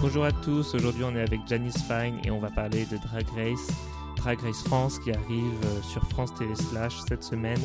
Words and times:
Bonjour 0.00 0.24
à 0.24 0.30
tous, 0.30 0.76
aujourd'hui 0.76 1.02
on 1.02 1.16
est 1.16 1.20
avec 1.20 1.40
Janice 1.48 1.82
Fine 1.82 2.20
et 2.22 2.30
on 2.30 2.38
va 2.38 2.50
parler 2.50 2.86
de 2.86 2.96
Drag 2.98 3.26
Race, 3.34 3.66
Drag 4.16 4.40
Race 4.40 4.62
France 4.62 5.00
qui 5.00 5.10
arrive 5.10 5.58
euh, 5.64 5.82
sur 5.82 6.04
France 6.04 6.32
TV 6.34 6.54
Slash 6.54 7.00
cette 7.08 7.24
semaine. 7.24 7.58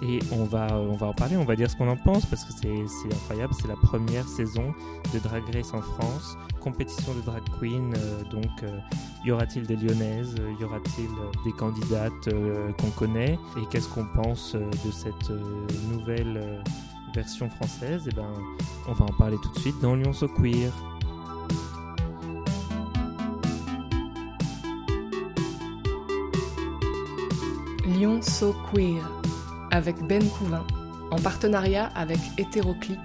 Et 0.00 0.20
on 0.30 0.44
va, 0.44 0.68
euh, 0.68 0.88
on 0.88 0.94
va 0.94 1.08
en 1.08 1.12
parler, 1.12 1.36
on 1.36 1.44
va 1.44 1.56
dire 1.56 1.68
ce 1.68 1.74
qu'on 1.74 1.88
en 1.88 1.96
pense 1.96 2.24
parce 2.24 2.44
que 2.44 2.52
c'est 2.52 3.12
incroyable, 3.12 3.52
c'est 3.60 3.66
la 3.66 3.74
première 3.74 4.28
saison 4.28 4.72
de 5.12 5.18
Drag 5.18 5.42
Race 5.52 5.74
en 5.74 5.82
France, 5.82 6.38
compétition 6.60 7.12
de 7.14 7.20
drag 7.22 7.42
queen, 7.58 7.92
euh, 7.96 8.22
donc 8.30 8.64
y 9.24 9.32
aura-t-il 9.32 9.66
des 9.66 9.74
lyonnaises, 9.74 10.36
y 10.60 10.62
aura-t-il 10.62 11.08
des 11.44 11.52
candidates 11.52 12.28
qu'on 12.80 12.90
connaît? 12.90 13.40
Et 13.56 13.66
qu'est-ce 13.72 13.88
qu'on 13.88 14.06
pense 14.06 14.54
de 14.54 14.90
cette 14.92 15.32
nouvelle 15.90 16.62
version 17.12 17.50
française? 17.50 18.06
Et 18.06 18.14
ben, 18.14 18.32
on 18.86 18.92
va 18.92 19.06
en 19.06 19.16
parler 19.18 19.36
tout 19.42 19.50
de 19.50 19.58
suite 19.58 19.80
dans 19.80 19.96
Lyon 19.96 20.12
So 20.12 20.28
Queer. 20.28 20.70
So 27.96 28.54
Queer 28.70 29.02
avec 29.70 29.96
Ben 30.06 30.22
Couvin 30.28 30.66
en 31.10 31.16
partenariat 31.16 31.86
avec 31.94 32.18
Hétéroclite. 32.36 32.98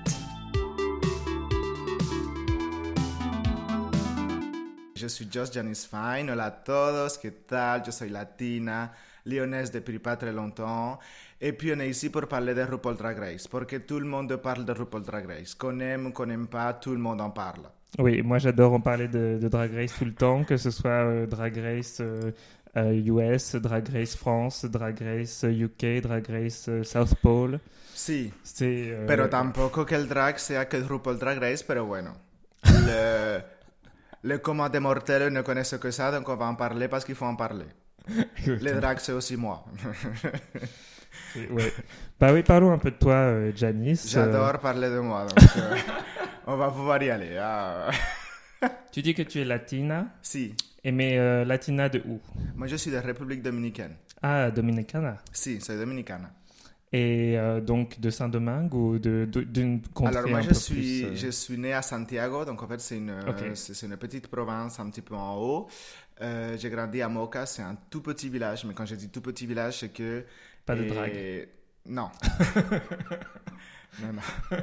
Je 4.93 5.07
suis 5.07 5.29
Josh 5.31 5.53
Janice 5.53 5.87
Fine. 5.87 6.29
Hola 6.29 6.47
a 6.47 6.51
todos, 6.51 7.17
¿qué 7.17 7.31
tal? 7.31 7.83
Yo 7.85 7.93
soy 7.93 8.09
latina, 8.09 8.91
lyonnaise 9.25 9.71
depuis 9.71 9.99
pas 9.99 10.17
très 10.17 10.33
longtemps. 10.33 10.99
Et 11.39 11.53
puis 11.53 11.71
on 11.73 11.79
est 11.79 11.89
ici 11.89 12.09
pour 12.09 12.27
parler 12.27 12.53
de 12.53 12.61
RuPaul 12.61 12.97
Drag 12.97 13.17
Race, 13.17 13.47
parce 13.47 13.65
que 13.67 13.77
tout 13.77 13.97
le 13.97 14.05
monde 14.05 14.35
parle 14.35 14.65
de 14.65 14.73
RuPaul 14.73 15.03
Drag 15.03 15.25
Race. 15.25 15.55
Qu'on 15.55 15.79
aime 15.79 16.07
ou 16.07 16.11
qu'on 16.11 16.25
n'aime 16.25 16.47
pas, 16.47 16.73
tout 16.73 16.91
le 16.91 16.99
monde 16.99 17.21
en 17.21 17.29
parle. 17.29 17.69
Oui, 17.97 18.21
moi 18.21 18.39
j'adore 18.39 18.73
en 18.73 18.79
parler 18.79 19.07
de, 19.07 19.39
Drag 19.49 19.73
Race 19.73 19.93
tout 19.97 20.05
le 20.05 20.13
temps, 20.13 20.43
que 20.43 20.57
ce 20.57 20.69
soit 20.71 21.05
euh, 21.05 21.25
Drag 21.27 21.57
Race 21.57 21.99
euh, 22.01 22.31
US, 22.75 23.55
Drag 23.61 23.89
Race 23.89 24.15
France, 24.15 24.69
Drag 24.69 24.99
Race 25.01 25.43
UK, 25.43 26.01
Drag 26.01 26.29
Race 26.29 26.83
South 26.83 27.15
Pole. 27.21 27.59
Sí, 27.93 28.31
euh, 28.61 29.05
pero 29.05 29.29
tampoco 29.29 29.85
que 29.85 29.95
el 29.95 30.07
drag 30.07 30.39
sea 30.39 30.67
que 30.67 30.79
RuPaul 30.79 31.19
Drag 31.19 31.37
Race, 31.39 31.63
pero 31.65 31.85
bueno. 31.85 32.15
Le, 32.63 33.43
le 34.23 34.41
commun 34.41 34.69
des 34.69 34.79
mortels 34.79 35.31
ne 35.31 35.41
connaissent 35.41 35.77
que 35.77 35.91
ça, 35.91 36.11
donc 36.11 36.27
on 36.29 36.35
va 36.35 36.47
en 36.47 36.55
parler 36.55 36.87
parce 36.87 37.05
qu'il 37.05 37.15
faut 37.15 37.25
en 37.25 37.35
parler. 37.35 37.65
Le 38.45 38.79
drag, 38.79 38.99
c'est 38.99 39.11
aussi 39.11 39.37
moi. 39.37 39.63
ouais. 41.51 41.73
Bah 42.19 42.33
oui, 42.33 42.41
parlons 42.43 42.71
un 42.71 42.77
peu 42.77 42.91
de 42.91 42.97
toi, 42.97 43.13
euh, 43.13 43.51
Janice. 43.55 44.09
J'adore 44.09 44.59
parler 44.59 44.89
de 44.89 44.99
moi, 44.99 45.25
donc 45.25 45.49
euh, 45.57 45.75
on 46.47 46.55
va 46.55 46.69
pouvoir 46.69 47.03
y 47.03 47.09
aller. 47.09 47.37
Ah. 47.39 47.89
Tu 48.91 49.01
dis 49.01 49.13
que 49.13 49.21
tu 49.21 49.39
es 49.39 49.45
latina 49.45 50.07
Si. 50.21 50.53
Et 50.83 50.91
mais 50.91 51.17
euh, 51.17 51.45
latina 51.45 51.89
de 51.89 52.01
où? 52.07 52.19
Moi, 52.55 52.67
je 52.67 52.75
suis 52.75 52.91
de 52.91 52.97
République 52.97 53.41
dominicaine. 53.41 53.95
Ah, 54.21 54.51
dominicana 54.51 55.17
Si, 55.31 55.59
c'est 55.61 55.77
dominicana. 55.77 56.31
Et 56.93 57.37
euh, 57.37 57.61
donc 57.61 58.01
de 58.01 58.09
Saint-Domingue 58.09 58.73
ou 58.73 58.99
d'une 58.99 59.79
de, 59.79 59.87
contrée 59.93 60.17
Alors 60.17 60.29
moi, 60.29 60.39
un 60.39 60.41
je, 60.41 60.49
peu 60.49 60.53
suis, 60.53 61.03
plus, 61.05 61.15
je 61.15 61.29
suis 61.29 61.57
né 61.57 61.71
à 61.71 61.81
Santiago, 61.81 62.43
donc 62.43 62.61
en 62.61 62.67
fait, 62.67 62.81
c'est 62.81 62.97
une, 62.97 63.15
c'est 63.55 63.85
une 63.85 63.95
petite 63.95 64.27
province 64.27 64.77
un 64.79 64.89
petit 64.89 65.01
peu 65.01 65.15
en 65.15 65.37
haut. 65.37 65.67
Euh, 66.21 66.57
j'ai 66.57 66.69
grandi 66.69 67.01
à 67.01 67.07
Moca, 67.07 67.45
c'est 67.45 67.61
un 67.61 67.77
tout 67.89 68.01
petit 68.01 68.27
village, 68.27 68.65
mais 68.65 68.73
quand 68.73 68.85
je 68.85 68.95
dis 68.95 69.07
tout 69.07 69.21
petit 69.21 69.47
village, 69.47 69.79
c'est 69.79 69.89
que... 69.89 70.25
Pas 70.65 70.75
de 70.75 70.83
drague 70.83 71.47
Non. 71.85 72.09
non, 73.99 74.13
non. 74.13 74.57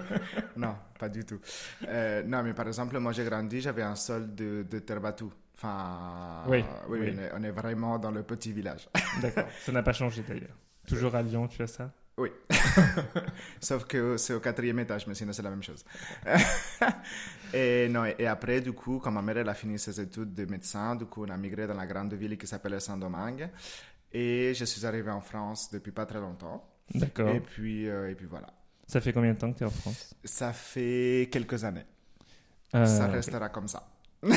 non, 0.56 0.74
pas 0.98 1.08
du 1.08 1.24
tout. 1.24 1.40
Euh, 1.86 2.22
non, 2.24 2.42
mais 2.42 2.54
par 2.54 2.66
exemple, 2.66 2.98
moi 2.98 3.12
j'ai 3.12 3.24
grandi, 3.24 3.60
j'avais 3.60 3.82
un 3.82 3.94
sol 3.94 4.34
de, 4.34 4.64
de 4.68 4.78
terre 4.78 5.00
battue. 5.00 5.24
Enfin, 5.54 6.44
oui, 6.46 6.64
oui, 6.88 7.16
On, 7.34 7.42
est, 7.42 7.50
vraiment 7.50 7.98
dans 7.98 8.12
le 8.12 8.22
petit 8.22 8.52
village. 8.52 8.88
D'accord, 9.22 9.46
ça 9.60 9.72
n'a 9.72 9.82
pas 9.82 9.92
changé 9.92 10.22
d'ailleurs. 10.22 10.56
Toujours 10.86 11.14
à 11.14 11.22
Lyon, 11.22 11.48
tu 11.48 11.60
as 11.62 11.66
ça? 11.66 11.92
Oui. 12.16 12.30
Sauf 13.60 13.84
que 13.84 14.16
c'est 14.16 14.34
au 14.34 14.40
quatrième 14.40 14.78
étage, 14.78 15.06
mais 15.06 15.14
sinon 15.14 15.32
c'est 15.32 15.42
la 15.42 15.50
même 15.50 15.62
chose. 15.62 15.84
et, 17.52 17.88
non, 17.88 18.04
et 18.04 18.26
après, 18.26 18.60
du 18.60 18.72
coup, 18.72 18.98
quand 18.98 19.10
ma 19.10 19.22
mère 19.22 19.38
elle 19.38 19.48
a 19.48 19.54
fini 19.54 19.78
ses 19.78 20.00
études 20.00 20.34
de 20.34 20.44
médecin, 20.44 20.96
du 20.96 21.06
coup, 21.06 21.24
on 21.24 21.28
a 21.28 21.36
migré 21.36 21.66
dans 21.66 21.74
la 21.74 21.86
grande 21.86 22.14
ville 22.14 22.38
qui 22.38 22.46
s'appelle 22.46 22.80
Saint-Domingue. 22.80 23.50
Et 24.12 24.54
je 24.54 24.64
suis 24.64 24.86
arrivé 24.86 25.10
en 25.10 25.20
France 25.20 25.70
depuis 25.70 25.92
pas 25.92 26.06
très 26.06 26.20
longtemps. 26.20 26.64
D'accord. 26.94 27.28
Et 27.28 27.40
puis, 27.40 27.88
euh, 27.88 28.10
et 28.10 28.14
puis 28.14 28.26
voilà. 28.26 28.48
Ça 28.88 29.02
fait 29.02 29.12
combien 29.12 29.34
de 29.34 29.38
temps 29.38 29.52
que 29.52 29.58
tu 29.58 29.64
es 29.64 29.66
en 29.66 29.70
France 29.70 30.14
Ça 30.24 30.54
fait 30.54 31.28
quelques 31.30 31.62
années. 31.62 31.84
Euh, 32.74 32.86
ça 32.86 33.06
restera 33.06 33.50
comme 33.50 33.68
ça. 33.68 33.86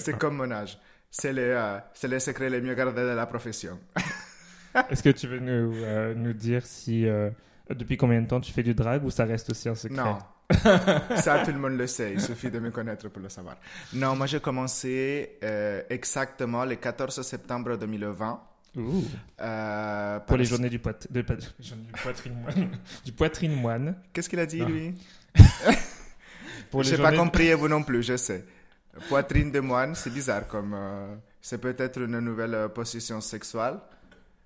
c'est 0.00 0.18
comme 0.18 0.36
mon 0.36 0.50
âge. 0.50 0.76
C'est 1.08 1.32
les, 1.32 1.42
euh, 1.42 1.78
les 2.02 2.18
secrets 2.18 2.50
les 2.50 2.60
mieux 2.60 2.74
gardés 2.74 3.02
de 3.02 3.14
la 3.14 3.26
profession. 3.26 3.78
Est-ce 4.90 5.04
que 5.04 5.10
tu 5.10 5.28
veux 5.28 5.38
nous, 5.38 5.72
euh, 5.84 6.14
nous 6.16 6.32
dire 6.32 6.66
si 6.66 7.06
depuis 7.70 7.96
combien 7.96 8.20
de 8.22 8.26
temps 8.26 8.40
tu 8.40 8.52
fais 8.52 8.64
du 8.64 8.74
drag 8.74 9.04
ou 9.04 9.10
ça 9.10 9.24
reste 9.24 9.50
aussi 9.50 9.68
un 9.68 9.76
secret 9.76 9.96
Non. 10.02 10.18
ça, 11.16 11.44
tout 11.44 11.52
le 11.52 11.58
monde 11.58 11.78
le 11.78 11.86
sait. 11.86 12.14
Il 12.14 12.20
suffit 12.20 12.50
de 12.50 12.58
me 12.58 12.70
connaître 12.72 13.08
pour 13.08 13.22
le 13.22 13.28
savoir. 13.28 13.56
Non, 13.92 14.16
moi, 14.16 14.26
j'ai 14.26 14.40
commencé 14.40 15.38
exactement 15.88 16.64
le 16.64 16.74
14 16.74 17.22
septembre 17.22 17.76
2020. 17.76 18.42
Euh, 18.76 20.20
pour 20.20 20.36
les 20.36 20.44
journées 20.44 20.70
du, 20.70 20.78
poit... 20.78 20.94
de... 21.10 21.20
du 21.20 21.92
poitrine 22.02 22.34
moine. 22.42 22.70
du 23.04 23.12
poitrine 23.12 23.54
moine. 23.54 23.96
Qu'est-ce 24.12 24.28
qu'il 24.28 24.38
a 24.38 24.46
dit, 24.46 24.64
lui? 24.64 24.94
Je 26.72 26.90
n'ai 26.90 27.02
pas 27.02 27.12
compris, 27.12 27.48
et 27.48 27.54
vous 27.54 27.68
non 27.68 27.82
plus, 27.82 28.02
je 28.02 28.16
sais. 28.16 28.46
Poitrine 29.08 29.50
de 29.50 29.60
moine, 29.60 29.94
c'est 29.94 30.10
bizarre 30.10 30.46
comme... 30.46 30.72
Euh, 30.74 31.14
c'est 31.40 31.60
peut-être 31.60 32.00
une 32.00 32.18
nouvelle 32.20 32.54
euh, 32.54 32.68
position 32.68 33.20
sexuelle. 33.20 33.78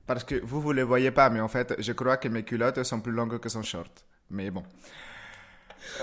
Parce 0.06 0.24
que 0.24 0.34
vous, 0.42 0.60
vous 0.60 0.72
ne 0.72 0.78
le 0.78 0.82
voyez 0.82 1.12
pas, 1.12 1.30
mais 1.30 1.40
en 1.40 1.48
fait, 1.48 1.74
je 1.78 1.92
crois 1.92 2.16
que 2.16 2.26
mes 2.28 2.42
culottes 2.42 2.82
sont 2.82 3.00
plus 3.00 3.12
longues 3.12 3.38
que 3.38 3.48
son 3.48 3.62
short. 3.62 4.04
Mais 4.30 4.50
bon. 4.50 4.64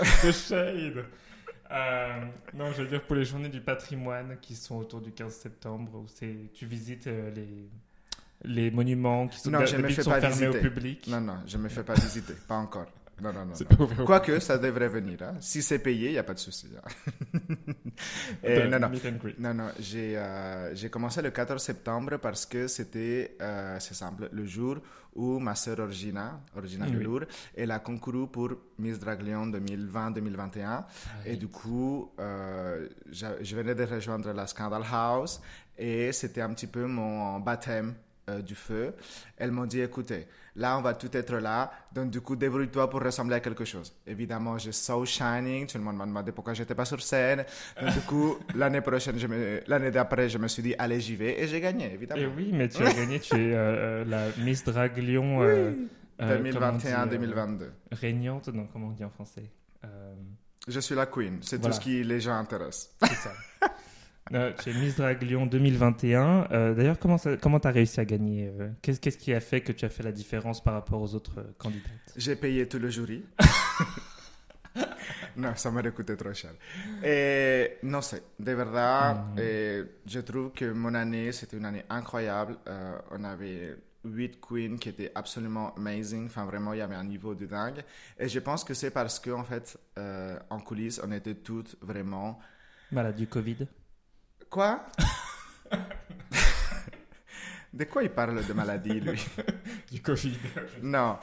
The 0.22 0.32
shade 0.32 1.04
non, 2.54 2.70
je 2.72 2.82
veux 2.82 2.88
dire 2.88 3.02
pour 3.02 3.16
les 3.16 3.24
journées 3.24 3.48
du 3.48 3.60
patrimoine 3.60 4.36
qui 4.40 4.54
sont 4.54 4.76
autour 4.76 5.00
du 5.00 5.10
15 5.10 5.34
septembre, 5.34 5.98
où 5.98 6.06
tu 6.54 6.66
visites 6.66 7.06
les, 7.06 7.68
les 8.44 8.70
monuments 8.70 9.28
qui 9.28 9.40
sont, 9.40 9.50
non, 9.50 9.64
je 9.64 9.76
me 9.76 9.88
fais 9.88 10.04
pas 10.04 10.20
fermés 10.20 10.46
visiter. 10.46 10.58
au 10.58 10.60
public 10.60 11.06
Non, 11.08 11.20
non, 11.20 11.38
je 11.46 11.56
ne 11.56 11.62
me 11.62 11.68
fais 11.68 11.82
pas 11.82 11.94
visiter, 11.94 12.34
pas 12.46 12.56
encore. 12.56 12.86
Non, 13.22 13.32
non, 13.32 13.46
non. 13.46 14.04
Quoique, 14.04 14.40
ça 14.40 14.58
devrait 14.58 14.88
venir. 14.88 15.18
Hein. 15.22 15.34
Si 15.40 15.62
c'est 15.62 15.78
payé, 15.78 16.08
il 16.08 16.12
n'y 16.12 16.18
a 16.18 16.24
pas 16.24 16.34
de 16.34 16.38
souci. 16.38 16.68
Hein. 16.76 17.38
Et, 18.42 18.66
non, 18.66 18.80
non. 18.80 18.90
Non, 19.38 19.54
non. 19.54 19.68
J'ai 19.78 20.14
euh, 20.16 20.88
commencé 20.90 21.22
le 21.22 21.30
14 21.30 21.62
septembre 21.62 22.16
parce 22.18 22.44
que 22.44 22.66
c'était, 22.66 23.36
euh, 23.40 23.76
c'est 23.78 23.94
simple, 23.94 24.28
le 24.32 24.44
jour 24.44 24.78
où 25.14 25.38
ma 25.38 25.54
sœur 25.54 25.78
Origina, 25.78 26.40
Origina 26.56 26.86
oui. 26.88 27.26
elle 27.56 27.70
a 27.70 27.78
concouru 27.78 28.26
pour 28.26 28.50
Miss 28.78 28.98
Drag 28.98 29.22
Lyon 29.22 29.46
2020-2021. 29.46 30.84
Et 31.24 31.36
du 31.36 31.46
coup, 31.46 32.10
euh, 32.18 32.88
je 33.12 33.54
venais 33.54 33.76
de 33.76 33.84
rejoindre 33.84 34.32
la 34.32 34.48
Scandal 34.48 34.82
House 34.90 35.40
et 35.78 36.10
c'était 36.10 36.40
un 36.40 36.52
petit 36.52 36.66
peu 36.66 36.86
mon 36.86 37.38
baptême 37.38 37.94
euh, 38.30 38.40
du 38.40 38.54
feu, 38.54 38.94
elles 39.36 39.50
m'ont 39.50 39.66
dit, 39.66 39.80
écoutez, 39.82 40.26
là, 40.56 40.78
on 40.78 40.80
va 40.80 40.94
tout 40.94 41.14
être 41.14 41.36
là, 41.36 41.70
donc 41.92 42.10
du 42.10 42.22
coup, 42.22 42.36
débrouille-toi 42.36 42.88
pour 42.88 43.02
ressembler 43.02 43.36
à 43.36 43.40
quelque 43.40 43.66
chose. 43.66 43.94
Évidemment, 44.06 44.56
j'ai 44.56 44.72
So 44.72 45.04
Shining, 45.04 45.66
tout 45.66 45.76
le 45.76 45.84
monde 45.84 45.96
m'a 45.96 46.06
demandé 46.06 46.32
pourquoi 46.32 46.54
j'étais 46.54 46.74
pas 46.74 46.86
sur 46.86 47.02
scène. 47.02 47.44
Donc 47.78 47.92
du 47.92 48.00
coup, 48.00 48.38
l'année 48.54 48.80
prochaine, 48.80 49.16
l'année 49.66 49.90
d'après, 49.90 50.30
je 50.30 50.38
me 50.38 50.48
suis 50.48 50.62
dit, 50.62 50.74
allez, 50.78 51.00
j'y 51.00 51.16
vais, 51.16 51.42
et 51.42 51.46
j'ai 51.46 51.60
gagné, 51.60 51.92
évidemment. 51.92 52.22
Et 52.22 52.26
oui, 52.26 52.50
mais 52.52 52.68
tu 52.68 52.82
as 52.82 52.94
gagné, 52.94 53.20
tu 53.20 53.34
es 53.34 53.52
euh, 53.54 54.02
euh, 54.02 54.04
la 54.04 54.28
Miss 54.42 54.64
Drag 54.64 54.96
Lyon... 54.96 55.40
2021-2022. 56.18 57.70
régnante, 57.90 58.46
non, 58.48 58.68
comment 58.72 58.86
on 58.86 58.92
dit 58.92 59.04
en 59.04 59.10
français 59.10 59.50
Je 60.68 60.80
suis 60.80 60.94
la 60.94 61.06
queen, 61.06 61.38
c'est 61.42 61.60
tout 61.60 61.72
ce 61.72 61.80
qui 61.80 62.04
les 62.04 62.20
gens 62.20 62.36
intéresse. 62.36 62.94
C'est 63.02 63.14
ça. 63.14 63.32
Euh, 64.32 64.52
tu 64.62 64.70
es 64.70 64.72
Miss 64.72 64.96
Drag 64.96 65.22
Lyon 65.22 65.46
2021. 65.46 66.48
Euh, 66.50 66.74
d'ailleurs, 66.74 66.98
comment 66.98 67.18
tu 67.18 67.36
comment 67.36 67.58
as 67.58 67.70
réussi 67.70 68.00
à 68.00 68.04
gagner 68.04 68.50
euh, 68.58 68.70
Qu'est-ce 68.80 69.18
qui 69.18 69.34
a 69.34 69.40
fait 69.40 69.60
que 69.60 69.72
tu 69.72 69.84
as 69.84 69.90
fait 69.90 70.02
la 70.02 70.12
différence 70.12 70.62
par 70.62 70.74
rapport 70.74 71.00
aux 71.02 71.14
autres 71.14 71.44
candidates? 71.58 71.90
J'ai 72.16 72.36
payé 72.36 72.66
tout 72.66 72.78
le 72.78 72.88
jury. 72.88 73.22
non, 75.36 75.54
ça 75.56 75.70
m'aurait 75.70 75.92
coûté 75.92 76.16
trop 76.16 76.32
cher. 76.32 76.52
Et 77.04 77.76
non, 77.82 78.00
c'est 78.00 78.22
de 78.38 78.52
verdad, 78.52 79.18
mm. 79.36 79.38
et 79.38 79.82
je 80.06 80.20
trouve 80.20 80.52
que 80.52 80.72
mon 80.72 80.94
année, 80.94 81.30
c'était 81.32 81.58
une 81.58 81.66
année 81.66 81.84
incroyable. 81.90 82.56
on 83.10 83.24
avait 83.24 83.76
huit 84.06 84.38
queens 84.40 84.78
qui 84.78 84.88
étaient 84.88 85.12
absolument 85.14 85.74
amazing. 85.74 86.26
Enfin, 86.26 86.46
vraiment, 86.46 86.72
il 86.72 86.78
y 86.78 86.82
avait 86.82 86.94
un 86.94 87.04
niveau 87.04 87.34
de 87.34 87.44
dingue. 87.44 87.84
Et 88.18 88.28
je 88.28 88.38
pense 88.38 88.64
que 88.64 88.72
c'est 88.72 88.90
parce 88.90 89.20
que, 89.20 89.30
en 89.30 89.44
fait, 89.44 89.78
en 90.48 90.60
coulisses, 90.60 90.98
on 91.04 91.12
était 91.12 91.34
toutes 91.34 91.76
vraiment. 91.82 92.38
Malade 92.90 93.16
du 93.16 93.26
Covid? 93.26 93.66
Quoi? 94.50 94.84
De 97.72 97.84
quoi 97.86 98.04
il 98.04 98.10
parle 98.10 98.46
de 98.46 98.52
maladie, 98.52 99.00
lui? 99.00 99.20
Du 99.90 100.00
Covid. 100.00 100.38
Non. 100.82 101.18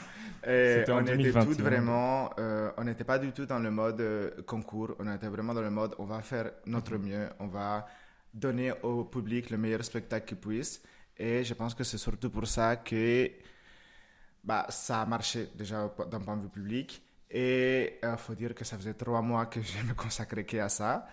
on 0.46 1.06
était 1.06 1.32
toutes 1.32 1.62
vraiment, 1.62 2.30
euh, 2.40 2.72
on 2.78 2.84
n'était 2.84 3.06
pas 3.06 3.18
du 3.20 3.32
tout 3.32 3.46
dans 3.46 3.60
le 3.60 3.72
mode 3.72 4.02
euh, 4.02 4.42
concours, 4.46 4.96
on 5.00 5.14
était 5.14 5.30
vraiment 5.30 5.54
dans 5.54 5.62
le 5.62 5.70
mode 5.70 5.96
on 5.98 6.04
va 6.06 6.22
faire 6.22 6.52
notre 6.66 6.96
mhm. 6.98 7.06
mieux, 7.06 7.30
on 7.40 7.48
va 7.48 7.86
donner 8.34 8.74
au 8.84 9.06
public 9.06 9.50
le 9.50 9.58
meilleur 9.58 9.84
spectacle 9.84 10.26
qu'il 10.26 10.38
puisse. 10.38 10.82
Et 11.18 11.44
je 11.44 11.54
pense 11.54 11.74
que 11.74 11.84
c'est 11.86 11.98
surtout 11.98 12.30
pour 12.30 12.48
ça 12.48 12.78
que 12.78 13.30
bah, 14.44 14.66
ça 14.70 15.02
a 15.02 15.06
marché 15.06 15.50
déjà 15.56 15.90
d'un 16.10 16.20
point 16.20 16.36
de 16.36 16.42
vue 16.42 16.50
public. 16.50 17.02
Et 17.30 18.00
il 18.04 18.18
faut 18.18 18.36
dire 18.36 18.54
que 18.54 18.66
ça 18.66 18.78
faisait 18.78 18.94
trois 18.94 19.22
mois 19.22 19.46
que 19.46 19.62
je 19.62 19.84
me 19.84 19.94
consacrais 19.94 20.60
à 20.60 20.68
ça. 20.68 21.08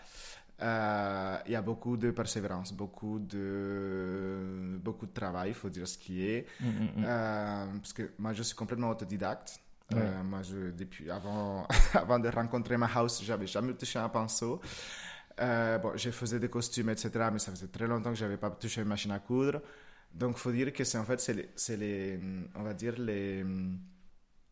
Euh, 0.61 1.39
il 1.47 1.53
y 1.53 1.57
a 1.57 1.63
beaucoup 1.63 1.97
de 1.97 2.11
persévérance, 2.11 2.73
beaucoup 2.73 3.21
de, 3.21 4.79
beaucoup 4.83 5.07
de 5.07 5.13
travail, 5.13 5.51
il 5.51 5.55
faut 5.55 5.69
dire 5.69 5.87
ce 5.87 5.97
qui 5.97 6.25
est. 6.27 6.47
Mm, 6.61 6.67
mm, 6.67 6.71
mm. 6.71 7.05
Euh, 7.07 7.67
parce 7.79 7.93
que 7.93 8.11
moi, 8.19 8.33
je 8.33 8.43
suis 8.43 8.57
complètement 8.57 8.91
autodidacte. 8.91 9.61
Euh, 9.95 10.23
moi, 10.23 10.43
je, 10.43 10.71
depuis, 10.73 11.11
avant, 11.11 11.67
avant 11.95 12.19
de 12.19 12.29
rencontrer 12.29 12.77
ma 12.77 12.87
house, 12.93 13.23
j'avais 13.25 13.47
jamais 13.47 13.75
touché 13.75 13.99
un 13.99 14.09
pinceau. 14.09 14.61
bon, 15.39 15.93
je 15.95 16.11
faisais 16.11 16.41
des 16.41 16.51
costumes, 16.51 16.91
etc., 16.91 17.11
mais 17.33 17.39
ça 17.39 17.53
faisait 17.53 17.69
très 17.69 17.87
longtemps 17.87 18.11
que 18.11 18.19
j'avais 18.19 18.37
pas 18.37 18.51
touché 18.51 18.83
une 18.83 18.89
machine 18.89 19.13
à 19.13 19.21
coudre. 19.21 19.63
Donc, 20.13 20.35
il 20.37 20.41
faut 20.41 20.53
dire 20.53 20.73
que 20.73 20.83
c'est 20.85 20.99
en 20.99 21.05
fait, 21.05 21.21
c'est 21.21 21.77
les, 21.77 22.19
on 22.57 22.63
va 22.63 22.75
dire, 22.75 22.99
les 22.99 23.45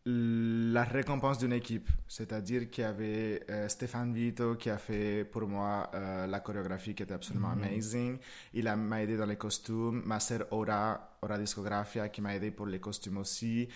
la 0.09 0.85
récompense 0.85 1.37
d'une 1.37 1.51
équipe. 1.51 1.89
C'est-à-dire 2.07 2.69
qu'il 2.69 2.83
y 2.83 2.87
avait 2.87 3.43
euh, 3.49 3.67
Stéphane 3.67 4.13
Vito 4.13 4.55
qui 4.55 4.69
a 4.69 4.77
fait 4.77 5.25
pour 5.25 5.45
moi 5.45 5.89
euh, 5.93 6.25
la 6.27 6.39
chorégraphie 6.39 6.95
qui 6.95 7.03
était 7.03 7.13
absolument 7.13 7.53
mhm. 7.55 7.63
amazing. 7.63 8.17
Il 8.53 8.73
m'a 8.73 9.03
aidé 9.03 9.17
dans 9.17 9.25
les 9.25 9.35
costumes. 9.35 10.01
Ma 10.05 10.21
sœur 10.21 10.47
Aura, 10.51 11.17
Aura 11.21 11.37
Discografia, 11.37 12.07
qui 12.07 12.21
m'a 12.21 12.35
aidé 12.35 12.51
pour 12.51 12.67
les 12.67 12.79
costumes 12.79 13.17
aussi. 13.17 13.67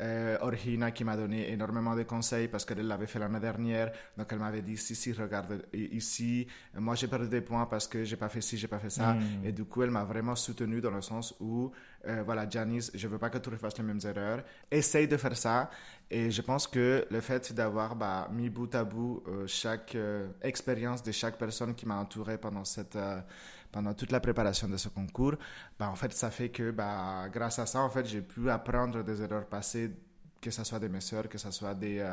Euh, 0.00 0.38
Orhina 0.42 0.92
qui 0.92 1.02
m'a 1.02 1.16
donné 1.16 1.50
énormément 1.50 1.96
de 1.96 2.04
conseils 2.04 2.46
parce 2.46 2.64
qu'elle 2.64 2.86
l'avait 2.86 3.06
fait 3.06 3.18
l'année 3.18 3.40
dernière. 3.40 3.90
Donc 4.16 4.28
elle 4.30 4.38
m'avait 4.38 4.62
dit 4.62 4.76
si, 4.76 4.94
si, 4.94 5.12
regarde 5.12 5.64
ici. 5.72 6.46
Moi 6.76 6.94
j'ai 6.94 7.08
perdu 7.08 7.28
des 7.28 7.40
points 7.40 7.66
parce 7.66 7.88
que 7.88 8.04
j'ai 8.04 8.16
pas 8.16 8.28
fait 8.28 8.40
ci, 8.40 8.56
j'ai 8.56 8.68
pas 8.68 8.78
fait 8.78 8.90
ça. 8.90 9.14
Mhm. 9.14 9.44
Et 9.44 9.52
du 9.52 9.64
coup 9.64 9.82
elle 9.82 9.90
m'a 9.90 10.04
vraiment 10.04 10.36
soutenu 10.36 10.80
dans 10.80 10.92
le 10.92 11.02
sens 11.02 11.34
où 11.40 11.72
euh, 12.06 12.22
voilà, 12.24 12.48
Janice, 12.48 12.90
je 12.94 13.08
veux 13.08 13.18
pas 13.18 13.28
que 13.30 13.38
tu 13.38 13.50
refasses 13.50 13.76
les 13.78 13.84
mêmes 13.84 14.00
erreurs. 14.04 14.42
Essaye 14.70 15.08
de 15.08 15.16
faire 15.16 15.36
ça. 15.36 15.70
Et 16.10 16.30
je 16.30 16.40
pense 16.42 16.66
que 16.66 17.06
le 17.10 17.20
fait 17.20 17.52
d'avoir 17.52 17.96
bah, 17.96 18.28
mis 18.32 18.48
bout 18.48 18.72
à 18.74 18.84
bout 18.84 19.22
euh, 19.26 19.46
chaque 19.46 19.94
euh, 19.94 20.28
expérience 20.40 21.02
de 21.02 21.12
chaque 21.12 21.36
personne 21.36 21.74
qui 21.74 21.86
m'a 21.86 21.96
entouré 21.96 22.38
pendant 22.38 22.64
cette 22.64 22.96
pendant 23.70 23.94
toute 23.94 24.12
la 24.12 24.20
préparation 24.20 24.68
de 24.68 24.76
ce 24.76 24.88
concours, 24.88 25.34
bah, 25.78 25.88
en 25.90 25.94
fait, 25.94 26.12
ça 26.12 26.30
fait 26.30 26.50
que 26.50 26.70
bah, 26.70 27.28
grâce 27.30 27.58
à 27.58 27.66
ça, 27.66 27.80
en 27.80 27.90
fait, 27.90 28.06
j'ai 28.06 28.22
pu 28.22 28.50
apprendre 28.50 29.02
des 29.02 29.22
erreurs 29.22 29.46
passées, 29.46 29.90
que 30.40 30.50
ce 30.50 30.64
soit 30.64 30.78
de 30.78 30.88
mes 30.88 31.00
soeurs, 31.00 31.28
que 31.28 31.38
ce 31.38 31.50
soit 31.50 31.74
des, 31.74 32.06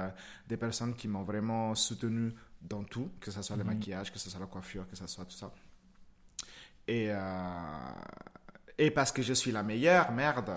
des 0.47 0.57
personnes 0.57 0.95
qui 0.95 1.07
m'ont 1.07 1.23
vraiment 1.23 1.75
soutenu 1.75 2.33
dans 2.61 2.83
tout, 2.83 3.11
que 3.19 3.31
ce 3.31 3.41
soit 3.41 3.55
le 3.55 3.63
mhm. 3.63 3.73
maquillage, 3.73 4.11
que 4.11 4.19
ce 4.19 4.29
soit 4.29 4.39
la 4.39 4.47
coiffure, 4.47 4.87
que 4.87 4.95
ce 4.95 5.07
soit 5.07 5.25
tout 5.25 5.35
ça. 5.35 5.51
Et, 6.87 7.11
et 8.77 8.91
parce 8.91 9.11
que 9.11 9.21
je 9.21 9.33
suis 9.33 9.51
la 9.51 9.63
meilleure, 9.63 10.11
merde. 10.11 10.51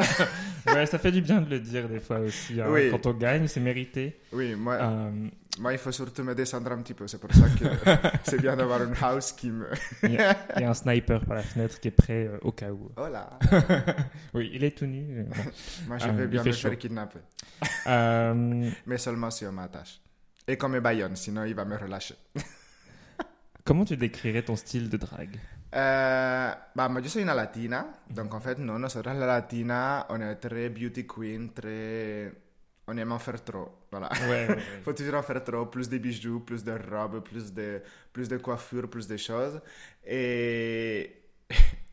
ouais, 0.66 0.86
ça 0.86 0.98
fait 0.98 1.12
du 1.12 1.20
bien 1.20 1.40
de 1.40 1.48
le 1.48 1.60
dire 1.60 1.88
des 1.88 2.00
fois 2.00 2.18
aussi. 2.18 2.60
Hein. 2.60 2.66
Quand 2.90 3.06
on 3.06 3.12
gagne, 3.12 3.46
c'est 3.46 3.60
mérité. 3.60 4.20
Oui, 4.32 4.56
moi, 4.56 4.74
euh, 4.74 5.28
moi, 5.60 5.72
il 5.72 5.78
faut 5.78 5.92
surtout 5.92 6.24
me 6.24 6.34
descendre 6.34 6.72
un 6.72 6.82
petit 6.82 6.94
peu. 6.94 7.06
C'est 7.06 7.20
pour 7.20 7.32
ça 7.32 7.48
que 7.48 7.64
c'est 8.24 8.40
bien 8.40 8.56
d'avoir 8.56 8.82
une 8.82 8.94
house 9.00 9.32
qui 9.32 9.50
me. 9.50 9.68
il, 10.02 10.12
y 10.12 10.18
a, 10.18 10.36
un 10.56 10.74
sniper 10.74 11.24
par 11.24 11.36
la 11.36 11.42
fenêtre 11.42 11.78
qui 11.78 11.88
est 11.88 11.92
prêt 11.92 12.26
euh, 12.26 12.38
au 12.42 12.50
cas 12.50 12.70
où. 12.70 12.90
Oh 12.96 13.08
là 13.08 13.38
Oui, 14.34 14.50
il 14.52 14.64
est 14.64 14.76
tout 14.76 14.86
nu. 14.86 15.24
moi, 15.86 15.98
je 15.98 16.08
vais 16.08 16.26
bien 16.26 16.42
me 16.42 16.50
faire 16.50 16.76
kidnapper. 16.76 17.20
Mais 17.86 18.98
seulement 18.98 19.30
si 19.30 19.46
on 19.46 19.52
m'attache. 19.52 20.00
Et 20.48 20.56
qu'on 20.56 20.68
me 20.68 20.80
baillonne, 20.80 21.16
sinon 21.16 21.44
il 21.44 21.54
va 21.54 21.64
me 21.64 21.76
relâcher. 21.76 22.14
Comment 23.64 23.84
tu 23.84 23.96
décrirais 23.96 24.42
ton 24.42 24.54
style 24.54 24.88
de 24.88 24.96
drague? 24.96 25.38
Euh, 25.76 26.52
bah, 26.74 26.88
moi, 26.88 27.00
je 27.02 27.08
suis 27.08 27.20
une 27.20 27.34
latina. 27.34 27.86
Donc, 28.10 28.34
en 28.34 28.40
fait, 28.40 28.58
nous, 28.58 28.78
nosotros, 28.78 29.14
la 29.14 29.26
latina, 29.26 30.06
on 30.10 30.20
est 30.20 30.36
très 30.36 30.70
beauty 30.70 31.06
queen, 31.06 31.52
très. 31.52 32.32
On 32.88 32.96
aime 32.96 33.12
en 33.12 33.18
faire 33.18 33.42
trop. 33.44 33.86
Voilà. 33.90 34.08
Ouais, 34.22 34.48
ouais, 34.48 34.58
faut 34.82 34.92
toujours 34.92 35.16
en 35.16 35.22
faire 35.22 35.42
trop. 35.44 35.66
Plus 35.66 35.88
de 35.88 35.98
bijoux, 35.98 36.40
plus 36.40 36.62
de 36.64 36.72
robes, 36.72 37.20
plus 37.22 37.52
de, 37.52 37.82
plus 38.12 38.28
de 38.28 38.38
coiffures, 38.38 38.88
plus 38.88 39.06
de 39.08 39.16
choses. 39.16 39.60
Et. 40.06 41.22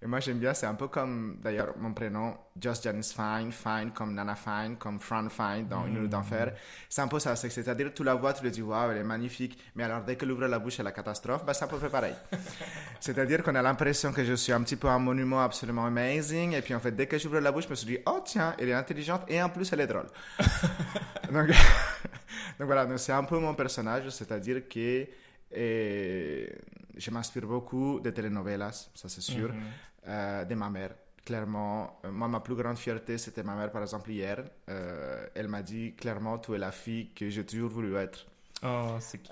Et 0.00 0.06
moi, 0.06 0.20
j'aime 0.20 0.38
bien, 0.38 0.54
c'est 0.54 0.66
un 0.66 0.74
peu 0.74 0.86
comme, 0.86 1.38
d'ailleurs, 1.42 1.74
mon 1.76 1.92
prénom, 1.92 2.36
Just 2.60 2.84
Janice 2.84 3.12
Fine, 3.12 3.50
Fine 3.50 3.90
comme 3.92 4.14
Nana 4.14 4.36
Fine, 4.36 4.76
comme 4.78 5.00
Fran 5.00 5.28
Fine 5.28 5.66
dans 5.68 5.86
Une 5.86 6.02
nuit 6.02 6.08
d'enfer. 6.08 6.52
C'est 6.88 7.00
un 7.00 7.08
peu 7.08 7.18
ça, 7.18 7.34
c'est-à-dire, 7.34 7.92
tu 7.92 8.04
la 8.04 8.14
vois, 8.14 8.32
tu 8.32 8.44
le 8.44 8.50
dis, 8.52 8.62
waouh, 8.62 8.92
elle 8.92 8.98
est 8.98 9.04
magnifique, 9.04 9.58
mais 9.74 9.82
alors, 9.82 10.02
dès 10.02 10.14
qu'elle 10.14 10.30
ouvre 10.30 10.46
la 10.46 10.60
bouche, 10.60 10.76
c'est 10.76 10.84
la 10.84 10.92
catastrophe, 10.92 11.44
bah, 11.44 11.52
c'est 11.52 11.64
à 11.64 11.66
peu 11.66 11.78
pareil. 11.88 12.14
c'est-à-dire 13.00 13.42
qu'on 13.42 13.56
a 13.56 13.62
l'impression 13.62 14.12
que 14.12 14.24
je 14.24 14.34
suis 14.34 14.52
un 14.52 14.62
petit 14.62 14.76
peu 14.76 14.86
un 14.86 15.00
monument 15.00 15.42
absolument 15.42 15.86
amazing, 15.86 16.52
et 16.52 16.62
puis 16.62 16.74
en 16.74 16.80
fait, 16.80 16.92
dès 16.92 17.08
que 17.08 17.18
j'ouvre 17.18 17.40
la 17.40 17.50
bouche, 17.50 17.64
je 17.64 17.70
me 17.70 17.74
suis 17.74 17.86
dit, 17.88 17.98
oh 18.06 18.20
tiens, 18.24 18.54
elle 18.56 18.68
est 18.68 18.74
intelligente, 18.74 19.22
et 19.26 19.42
en 19.42 19.48
plus, 19.48 19.72
elle 19.72 19.80
est 19.80 19.88
drôle. 19.88 20.06
donc, 21.32 21.48
donc, 22.58 22.66
voilà, 22.66 22.86
c'est 22.98 23.12
un 23.12 23.24
peu 23.24 23.38
mon 23.40 23.54
personnage, 23.54 24.10
c'est-à-dire 24.10 24.68
que 24.68 25.06
et, 25.50 26.52
je 26.98 27.10
m'inspire 27.10 27.46
beaucoup 27.46 28.00
des 28.00 28.12
telenovelas, 28.12 28.90
ça 28.94 29.08
c'est 29.08 29.20
sûr. 29.20 29.52
Mhm. 29.52 29.62
Euh, 30.08 30.44
de 30.44 30.54
ma 30.54 30.70
mère. 30.70 30.94
Clairement, 31.24 32.00
euh, 32.04 32.10
moi, 32.10 32.28
ma 32.28 32.40
plus 32.40 32.54
grande 32.54 32.78
fierté, 32.78 33.18
c'était 33.18 33.42
ma 33.42 33.54
mère, 33.54 33.70
par 33.70 33.82
exemple, 33.82 34.10
hier. 34.10 34.42
Euh, 34.70 35.26
elle 35.34 35.48
m'a 35.48 35.62
dit 35.62 35.94
clairement, 35.94 36.38
tu 36.38 36.54
es 36.54 36.58
la 36.58 36.70
fille 36.70 37.10
que 37.14 37.28
j'ai 37.28 37.44
toujours 37.44 37.68
voulu 37.68 37.94
être. 37.96 38.26
Oh, 38.62 38.96
c'est 38.98 39.18
cute. 39.18 39.30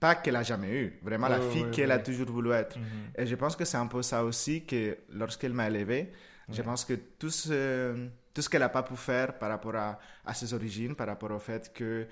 pas 0.00 0.14
qu'elle 0.16 0.34
a 0.34 0.42
jamais 0.42 0.72
eu, 0.72 0.98
vraiment 1.02 1.28
la 1.28 1.40
fille 1.40 1.70
qu'elle 1.70 1.92
a 1.92 1.98
toujours 1.98 2.28
voulu 2.28 2.50
être. 2.52 2.76
Mhm. 2.76 2.84
Et 3.16 3.26
je 3.26 3.34
pense 3.36 3.54
que 3.54 3.64
c'est 3.64 3.76
un 3.76 3.86
peu 3.86 4.02
ça 4.02 4.24
aussi 4.24 4.64
que 4.64 4.96
lorsqu'elle 5.10 5.52
m'a 5.52 5.68
élevé, 5.68 6.12
je 6.48 6.62
pense 6.62 6.84
que 6.84 6.94
tout 6.94 7.30
ce, 7.30 8.08
tout 8.34 8.42
ce 8.42 8.48
qu'elle 8.48 8.62
n'a 8.62 8.68
pas 8.68 8.82
pu 8.82 8.96
faire 8.96 9.38
par 9.38 9.50
rapport 9.50 9.76
à, 9.76 9.98
à, 10.24 10.34
ses 10.34 10.52
origines, 10.52 10.96
par 10.96 11.06
rapport 11.06 11.30
au 11.30 11.38
fait 11.38 11.72
que 11.72 12.08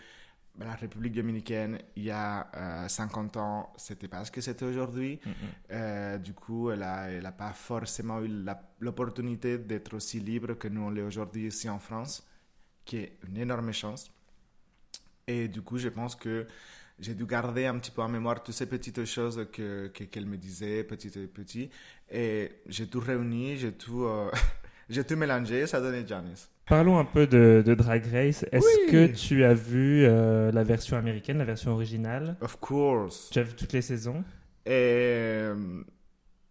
la 0.64 0.74
République 0.74 1.14
dominicaine, 1.14 1.78
il 1.96 2.04
y 2.04 2.10
a 2.10 2.86
50 2.88 3.36
euh, 3.36 3.40
ans, 3.40 3.72
c'était 3.76 4.08
pas 4.08 4.24
ce 4.24 4.30
que 4.30 4.40
c'était 4.40 4.64
aujourd'hui. 4.64 5.20
Euh, 5.70 6.18
du 6.18 6.34
coup, 6.34 6.70
elle 6.70 6.80
n'a 6.80 7.10
elle 7.10 7.26
a 7.26 7.32
pas 7.32 7.52
forcément 7.52 8.20
eu 8.22 8.30
l'opportunité 8.80 9.58
d'être 9.58 9.94
aussi 9.94 10.20
libre 10.20 10.54
que 10.54 10.68
nous 10.68 10.82
on 10.82 10.90
l'est 10.90 11.02
aujourd'hui 11.02 11.46
ici 11.46 11.68
en 11.68 11.78
France, 11.78 12.26
qui 12.84 12.98
est 12.98 13.18
une 13.26 13.38
énorme 13.38 13.72
chance. 13.72 14.10
Et 15.26 15.48
du 15.48 15.62
coup, 15.62 15.78
je 15.78 15.88
pense 15.88 16.14
que 16.16 16.46
j'ai 16.98 17.14
dû 17.14 17.24
garder 17.24 17.66
un 17.66 17.78
petit 17.78 17.90
peu 17.90 18.02
en 18.02 18.08
mémoire 18.08 18.42
toutes 18.42 18.54
ces 18.54 18.66
petites 18.66 19.04
choses 19.04 19.46
qu'elle 19.52 19.90
que, 19.92 20.04
qu'elle 20.04 20.26
me 20.26 20.36
disait, 20.36 20.84
petit 20.84 21.18
à 21.18 21.26
petit. 21.26 21.70
Et 22.10 22.60
j'ai 22.66 22.86
tout 22.86 23.00
réuni, 23.00 23.56
j'ai 23.56 23.72
tout, 23.72 24.04
euh, 24.04 24.30
j'ai 24.90 25.04
tout 25.04 25.16
mélangé, 25.16 25.66
ça 25.66 25.80
donnait 25.80 26.06
Janice. 26.06 26.50
Parlons 26.70 27.00
un 27.00 27.04
peu 27.04 27.26
de, 27.26 27.74
Drag 27.74 28.04
Race. 28.12 28.46
Est-ce 28.52 28.90
que 28.92 29.06
tu 29.08 29.44
as 29.44 29.54
vu 29.54 30.04
euh, 30.04 30.52
la 30.52 30.62
version 30.62 30.96
américaine, 30.96 31.38
la 31.38 31.44
version 31.44 31.72
originale? 31.72 32.36
Of 32.40 32.58
course. 32.60 33.28
Tu 33.30 33.40
as 33.40 33.42
vu 33.42 33.54
toutes 33.54 33.72
les 33.72 33.82
saisons? 33.82 34.22
Euh, 34.68 35.82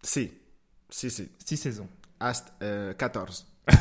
Si. 0.03 0.33
Si, 0.89 1.09
si. 1.09 1.31
Six 1.45 1.55
saisons. 1.55 1.87
Ast, 2.19 2.51
14. 2.97 3.47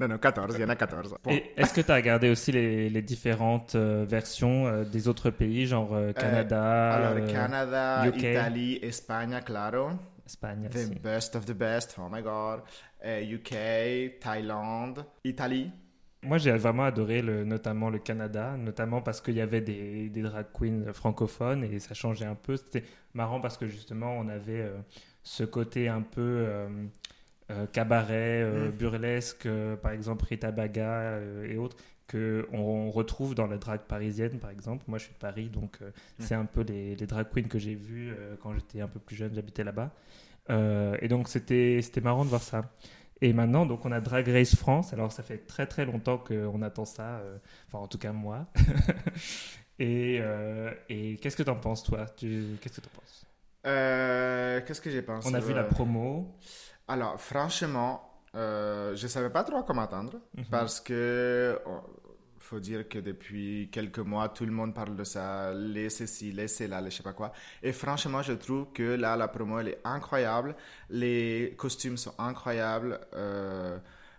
non, 0.00 0.08
non, 0.08 0.16
14, 0.16 0.54
il 0.56 0.62
y 0.62 0.64
en 0.64 0.70
a 0.70 0.76
14. 0.76 1.14
est-ce 1.26 1.74
que 1.74 1.82
tu 1.82 1.92
as 1.92 1.96
regardé 1.96 2.30
aussi 2.30 2.50
les, 2.50 3.02
différentes 3.02 3.74
euh, 3.74 4.06
versions 4.08 4.82
des 4.84 5.08
autres 5.08 5.28
pays, 5.28 5.66
genre 5.66 5.94
Canada 6.16 6.92
Alors, 6.92 7.26
Canada, 7.30 8.06
Italie, 8.06 8.78
Espagne, 8.82 9.38
claro. 9.44 9.90
Espagne. 10.24 10.70
The 10.70 11.02
best 11.02 11.36
of 11.36 11.44
the 11.44 11.52
best, 11.52 11.96
oh 11.98 12.08
my 12.10 12.22
god. 12.22 12.62
UK, 13.04 13.52
euh, 13.52 14.08
Thaïlande, 14.20 15.04
Italie. 15.24 15.70
Moi, 16.22 16.38
j'ai 16.38 16.52
vraiment 16.52 16.84
adoré 16.84 17.20
le, 17.20 17.44
notamment 17.44 17.90
le 17.90 17.98
Canada, 17.98 18.56
notamment 18.56 19.02
parce 19.02 19.20
qu'il 19.20 19.34
y 19.34 19.42
avait 19.42 19.60
des, 19.60 20.08
des, 20.08 20.22
drag 20.22 20.46
queens 20.58 20.92
francophones 20.94 21.64
et 21.64 21.78
ça 21.78 21.92
changeait 21.92 22.24
un 22.24 22.34
peu. 22.34 22.56
C'était 22.56 22.84
marrant 23.12 23.40
parce 23.40 23.58
que 23.58 23.66
justement, 23.66 24.16
on 24.18 24.28
avait 24.28 24.62
euh, 24.62 24.78
ce 25.22 25.44
côté 25.44 25.88
un 25.88 26.00
peu 26.00 26.46
euh, 27.50 27.66
cabaret, 27.72 28.42
mm. 28.42 28.70
burlesque, 28.70 29.48
par 29.82 29.92
exemple 29.92 30.24
Rita 30.24 30.50
Baga 30.50 31.20
et 31.46 31.58
autres, 31.58 31.76
qu'on 32.10 32.44
on 32.52 32.90
retrouve 32.90 33.34
dans 33.34 33.46
la 33.46 33.58
drag 33.58 33.80
parisienne, 33.80 34.38
par 34.38 34.48
exemple. 34.48 34.84
Moi, 34.88 34.96
je 34.96 35.04
suis 35.04 35.12
de 35.12 35.18
Paris, 35.18 35.50
donc 35.50 35.78
mm. 35.82 35.84
c'est 36.20 36.34
un 36.34 36.46
peu 36.46 36.62
les, 36.62 36.96
les 36.96 37.06
drag 37.06 37.26
queens 37.30 37.48
que 37.48 37.58
j'ai 37.58 37.74
vues 37.74 38.14
quand 38.42 38.54
j'étais 38.54 38.80
un 38.80 38.88
peu 38.88 38.98
plus 38.98 39.14
jeune, 39.14 39.34
j'habitais 39.34 39.62
là-bas. 39.64 39.90
Euh, 40.50 40.96
et 41.00 41.08
donc 41.08 41.28
c'était 41.28 41.80
marrant 42.02 42.24
de 42.24 42.30
voir 42.30 42.42
ça. 42.42 42.70
Et 43.20 43.32
maintenant, 43.32 43.64
donc 43.64 43.84
on 43.84 43.92
a 43.92 44.00
Drag 44.00 44.28
Race 44.28 44.54
France. 44.54 44.92
Alors 44.92 45.12
ça 45.12 45.22
fait 45.22 45.38
très 45.38 45.66
très 45.66 45.84
longtemps 45.84 46.18
qu'on 46.18 46.62
attend 46.62 46.84
ça. 46.84 47.18
Euh, 47.18 47.38
enfin, 47.68 47.78
en 47.78 47.88
tout 47.88 47.98
cas 47.98 48.12
moi. 48.12 48.46
et, 49.78 50.18
euh, 50.20 50.72
et 50.88 51.16
qu'est-ce 51.16 51.36
que 51.36 51.42
tu 51.42 51.50
en 51.50 51.56
penses, 51.56 51.82
toi? 51.84 52.06
Qu'est-ce 52.16 52.80
que 52.80 52.80
tu 52.80 52.88
penses? 52.90 53.26
Qu'est-ce 53.62 54.80
que 54.80 54.90
j'ai 54.90 55.02
pensé? 55.02 55.28
On 55.30 55.34
a 55.34 55.40
vu 55.40 55.54
la 55.54 55.64
promo. 55.64 56.36
Alors, 56.86 57.18
franchement, 57.18 58.02
je 58.34 58.90
ne 59.02 59.08
savais 59.08 59.30
pas 59.30 59.44
trop 59.44 59.62
comment 59.62 59.82
attendre 59.82 60.20
mhm. 60.36 60.44
parce 60.50 60.80
que 60.80 61.58
faut 62.54 62.60
dire 62.60 62.88
que 62.88 63.00
depuis 63.00 63.68
quelques 63.72 63.98
mois, 63.98 64.28
tout 64.28 64.46
le 64.46 64.52
monde 64.52 64.74
parle 64.74 64.94
de 64.94 65.02
ça, 65.02 65.52
les 65.52 65.90
ceci, 65.90 66.30
les 66.30 66.46
cela, 66.46 66.80
les 66.80 66.90
je 66.90 66.98
sais 66.98 67.02
pas 67.02 67.12
quoi. 67.12 67.32
Et 67.64 67.72
franchement, 67.72 68.22
je 68.22 68.32
trouve 68.32 68.66
que 68.72 68.94
là, 68.94 69.16
la 69.16 69.26
promo, 69.26 69.58
elle 69.58 69.68
est 69.68 69.80
incroyable. 69.84 70.54
Les 70.88 71.54
costumes 71.56 71.96
sont 71.96 72.14
incroyables. 72.16 73.00
Euh, 73.14 73.76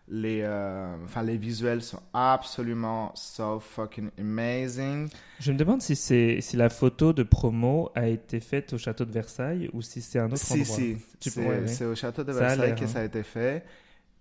les, 0.10 0.42
euh, 0.44 0.98
enfin, 1.06 1.24
les 1.24 1.38
visuels 1.38 1.82
sont 1.82 2.02
absolument 2.14 3.14
so 3.16 3.62
fucking 3.62 4.10
amazing. 4.20 5.08
Je 5.40 5.54
me 5.54 5.58
demande 5.58 5.82
si, 5.82 5.96
c'est, 5.96 6.42
si 6.42 6.58
la 6.58 6.70
photo 6.70 7.14
de 7.14 7.24
promo 7.24 7.90
a 7.96 8.08
été 8.08 8.42
faite 8.42 8.74
au 8.74 8.78
château 8.78 9.06
de 9.06 9.14
Versailles 9.14 9.70
ou 9.72 9.82
si 9.82 10.02
c'est 10.02 10.20
un 10.20 10.30
autre 10.30 10.52
endroit. 10.52 10.66
Si, 10.66 10.98
si. 11.22 11.30
C'est, 11.30 11.86
au 11.86 11.96
château 11.96 12.26
de 12.26 12.34
Versailles 12.34 12.76
que 12.76 12.84
hein. 12.84 12.88
ça 12.88 13.00
a 13.00 13.06
été 13.06 13.24
fait. 13.24 13.64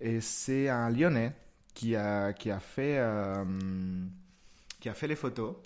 Et 0.00 0.20
c'est 0.20 0.68
un 0.68 0.88
Lyonnais 0.88 1.32
qui 1.74 1.96
a, 1.96 2.32
qui 2.32 2.50
a, 2.50 2.60
fait, 2.60 2.98
euh, 2.98 3.44
qui 4.80 4.88
a 4.88 4.94
fait 4.94 5.08
les 5.08 5.16
photos. 5.16 5.56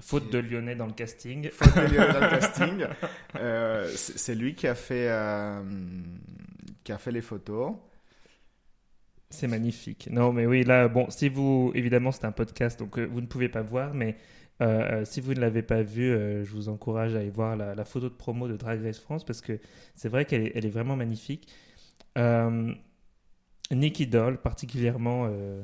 Faute 0.00 0.32
de 0.32 0.38
Lyonnais 0.38 0.76
dans 0.76 0.86
le 0.86 0.92
casting. 0.92 1.50
Faute 1.50 1.74
de 1.74 1.94
Lyonnais 1.94 2.12
dans 2.12 2.20
le 2.20 2.30
casting. 2.38 2.86
Euh, 3.34 3.90
c'est 3.94 4.36
lui 4.36 4.54
qui 4.54 4.68
a 4.68 4.76
fait, 4.76 5.08
euh, 5.08 5.60
qui 6.84 6.92
a 6.92 6.98
fait 6.98 7.10
les 7.10 7.20
photos. 7.20 7.74
C'est 9.28 9.48
magnifique. 9.48 10.08
Non, 10.10 10.32
mais 10.32 10.46
oui, 10.46 10.64
là, 10.64 10.88
bon, 10.88 11.10
si 11.10 11.28
vous, 11.28 11.72
évidemment, 11.74 12.12
c'est 12.12 12.24
un 12.24 12.32
podcast, 12.32 12.78
donc 12.78 12.98
vous 12.98 13.20
ne 13.20 13.26
pouvez 13.26 13.48
pas 13.48 13.60
voir, 13.60 13.92
mais 13.92 14.16
si 15.04 15.20
vous 15.20 15.34
ne 15.34 15.40
l'avez 15.40 15.62
pas 15.62 15.82
vu, 15.82 16.10
je 16.44 16.50
vous 16.50 16.68
encourage 16.68 17.14
à 17.14 17.18
aller 17.18 17.30
voir 17.30 17.54
la, 17.56 17.84
photo 17.84 18.08
de 18.08 18.14
promo 18.14 18.48
de 18.48 18.56
Drag 18.56 18.82
Race 18.82 18.98
France 18.98 19.24
parce 19.24 19.40
que 19.40 19.58
c'est 19.94 20.08
vrai 20.08 20.24
qu'elle 20.24 20.46
est, 20.46 20.52
elle 20.54 20.64
est, 20.64 20.70
vraiment 20.70 20.96
magnifique. 20.96 21.52
Nicky 23.74 24.06
Doll, 24.06 24.38
particulièrement 24.38 25.26
euh, 25.26 25.62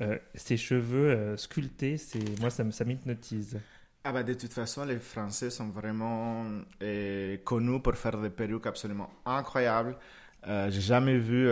euh, 0.00 0.18
ses 0.34 0.56
cheveux 0.56 1.10
euh, 1.10 1.36
sculptés, 1.36 1.96
c'est 1.96 2.38
moi 2.40 2.50
ça, 2.50 2.64
ça 2.70 2.84
m'hypnotise. 2.84 3.58
Ah 4.04 4.12
bah 4.12 4.22
de 4.22 4.34
toute 4.34 4.52
façon, 4.52 4.84
les 4.84 4.98
Français 4.98 5.50
sont 5.50 5.68
vraiment 5.68 6.46
connus 7.44 7.80
pour 7.82 7.94
faire 7.96 8.18
des 8.18 8.30
perruques 8.30 8.66
absolument 8.66 9.10
incroyables. 9.26 9.94
j'ai 10.46 10.80
jamais 10.80 11.18
vu, 11.18 11.50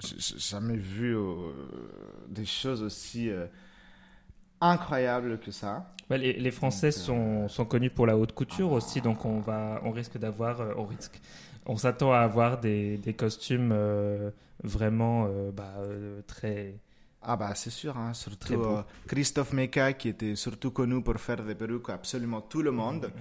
jamais 0.00 0.76
vu 0.76 1.16
des 2.26 2.44
choses 2.44 2.82
aussi 2.82 3.30
incroyables 4.60 5.38
que 5.38 5.52
ça. 5.52 5.94
les, 6.10 6.32
les, 6.32 6.50
Français 6.50 6.90
sont, 6.90 7.46
sont, 7.46 7.66
connus 7.66 7.90
pour 7.90 8.08
la 8.08 8.16
haute 8.16 8.32
couture 8.32 8.72
aussi, 8.72 9.00
donc 9.00 9.24
on 9.24 9.38
va, 9.38 9.80
on 9.84 9.92
risque 9.92 10.18
d'avoir, 10.18 10.76
on 10.76 10.86
risque, 10.86 11.20
on 11.66 11.76
s'attend 11.76 12.12
à 12.12 12.18
avoir 12.18 12.58
des, 12.58 12.98
des 12.98 13.14
costumes 13.14 13.70
euh, 13.72 14.30
vraiment 14.62 15.26
euh, 15.26 15.50
bah, 15.52 15.74
euh, 15.78 16.20
très. 16.26 16.74
Ah 17.24 17.36
bah 17.36 17.54
c'est 17.54 17.70
sûr, 17.70 17.96
hein, 17.96 18.14
surtout 18.14 18.66
Christophe 19.06 19.52
Meka 19.52 19.92
qui 19.92 20.08
était 20.08 20.34
surtout 20.34 20.72
connu 20.72 21.00
pour 21.04 21.20
faire 21.20 21.40
des 21.44 21.54
perruques 21.54 21.88
absolument 21.90 22.40
tout 22.40 22.62
le 22.62 22.72
monde. 22.72 23.12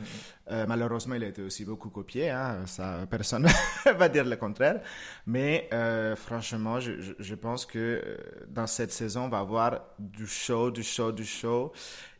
Mm, 0.49 0.55
mm, 0.55 0.63
mm. 0.63 0.65
malheureusement, 0.67 1.13
il 1.13 1.23
a 1.23 1.27
été 1.27 1.43
aussi 1.43 1.65
beaucoup 1.65 1.91
copié, 1.91 2.31
hein, 2.31 2.65
ça 2.65 3.05
personne 3.07 3.47
va 3.99 4.09
dire 4.09 4.25
le 4.25 4.37
contraire. 4.37 4.81
Mais 5.27 5.69
franchement, 6.15 6.79
je, 6.79 7.13
je, 7.19 7.35
pense 7.35 7.67
que 7.67 8.17
dans 8.49 8.65
cette 8.65 8.91
saison, 8.91 9.25
on 9.25 9.29
va 9.29 9.37
avoir 9.37 9.81
du 9.99 10.25
show, 10.25 10.71
du 10.71 10.81
show, 10.81 11.11
du 11.11 11.23
show. 11.23 11.71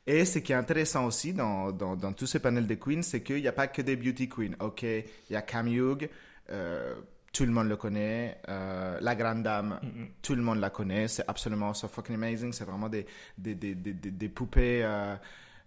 Et 0.08 0.26
ce 0.26 0.40
qui 0.40 0.52
est 0.52 0.56
intéressant 0.56 1.06
aussi 1.06 1.32
dans, 1.34 1.72
dans, 1.72 1.96
dans 1.96 2.12
tous 2.14 2.26
ces 2.26 2.40
panels 2.40 2.66
de 2.66 2.76
queens, 2.76 3.04
c'est 3.04 3.22
qu'il 3.22 3.42
n'y 3.42 3.48
a 3.48 3.52
pas 3.52 3.68
que 3.68 3.82
des 3.82 3.96
beauty 3.96 4.28
queens. 4.28 4.56
OK, 4.60 4.82
il 4.84 5.06
y 5.30 5.36
a 5.36 5.42
Cam 5.44 5.68
Hugh, 5.68 6.10
euh, 6.50 6.96
tout 7.32 7.46
le 7.46 7.52
monde 7.52 7.70
le 7.70 7.78
connaît. 7.78 8.40
Euh, 8.50 8.98
la 9.00 9.16
Grande 9.16 9.44
Dame, 9.44 9.80
tout 10.22 10.36
le 10.36 10.42
monde 10.42 10.60
la 10.60 10.70
connaît. 10.70 11.08
C'est 11.08 11.24
absolument 11.28 11.74
so 11.74 11.88
fucking 11.88 12.16
amazing. 12.16 12.52
C'est 12.52 12.66
vraiment 12.66 12.90
des, 12.90 13.06
des, 13.38 13.56
des, 13.56 13.76
des, 13.76 13.94
des 13.94 14.30
poupées 14.30 14.82
euh, 14.84 15.16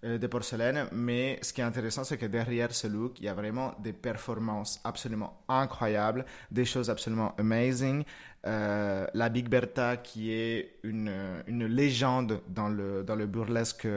de 0.02 0.26
porcelaine. 0.26 0.88
Mais 0.92 1.38
ce 1.40 1.52
qui 1.52 1.62
est 1.62 1.64
intéressant, 1.64 2.04
c'est 2.04 2.18
que 2.18 2.26
derrière 2.26 2.74
ce 2.74 2.86
look, 2.88 3.20
il 3.20 3.24
y 3.24 3.28
a 3.28 3.34
vraiment 3.34 3.74
des 3.78 3.94
performances 3.94 4.80
absolument 4.84 5.42
incroyables, 5.48 6.26
des 6.50 6.66
choses 6.66 6.90
absolument 6.90 7.34
amazing. 7.38 8.04
Euh, 8.46 9.06
la 9.14 9.28
Big 9.30 9.48
Bertha, 9.48 9.96
qui 9.96 10.32
est 10.32 10.76
une, 10.82 11.10
une, 11.46 11.66
légende 11.66 12.42
dans 12.48 12.68
le, 12.68 13.02
dans 13.02 13.16
le 13.16 13.26
burlesque 13.26 13.88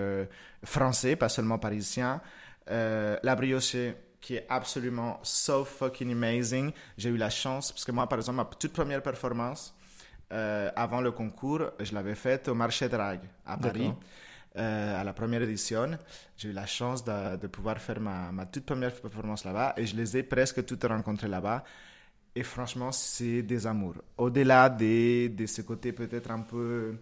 français, 0.64 1.16
pas 1.18 1.28
seulement 1.28 1.60
parisien. 1.60 2.22
Euh, 2.72 3.18
la 3.24 3.36
Brioche, 3.36 3.76
qui 4.22 4.36
est 4.36 4.46
absolument 4.48 5.20
so 5.22 5.66
fucking 5.66 6.12
amazing. 6.12 6.72
J'ai 6.98 7.10
eu 7.10 7.18
la 7.18 7.30
chance, 7.30 7.74
parce 7.74 7.84
que 7.84 7.92
moi, 7.92 8.08
par 8.08 8.20
exemple, 8.20 8.38
ma 8.38 8.46
toute 8.46 8.72
première 8.72 9.02
performance 9.02 9.76
euh, 10.32 10.72
avant 10.76 11.02
le 11.02 11.12
concours, 11.12 11.72
je 11.80 11.94
l'avais 11.94 12.16
faite 12.16 12.48
au 12.48 12.56
marché 12.56 12.88
drag 12.88 13.20
à 13.46 13.58
Paris. 13.58 13.94
à 14.56 15.04
la 15.04 15.14
première 15.14 15.42
édition. 15.42 15.92
J'ai 16.38 16.50
eu 16.50 16.54
la 16.54 16.66
chance 16.66 17.04
de, 17.04 17.36
de 17.36 17.48
pouvoir 17.48 17.80
faire 17.80 18.00
ma, 18.00 18.32
ma, 18.32 18.46
toute 18.46 18.66
première 18.66 18.94
performance 18.94 19.44
là-bas 19.44 19.74
et 19.78 19.86
je 19.86 19.96
les 19.96 20.18
ai 20.18 20.24
presque 20.24 20.66
toutes 20.66 20.86
rencontrées 20.86 21.28
là-bas. 21.28 21.64
Et 22.38 22.44
franchement, 22.44 22.92
c'est 22.92 23.42
des 23.42 23.66
amours. 23.66 23.96
Au-delà 24.16 24.70
de, 24.70 25.28
de 25.30 25.46
ce 25.48 25.64
côté 25.64 25.92
peut-être 25.92 26.30
un 26.30 26.42
peu 26.42 26.96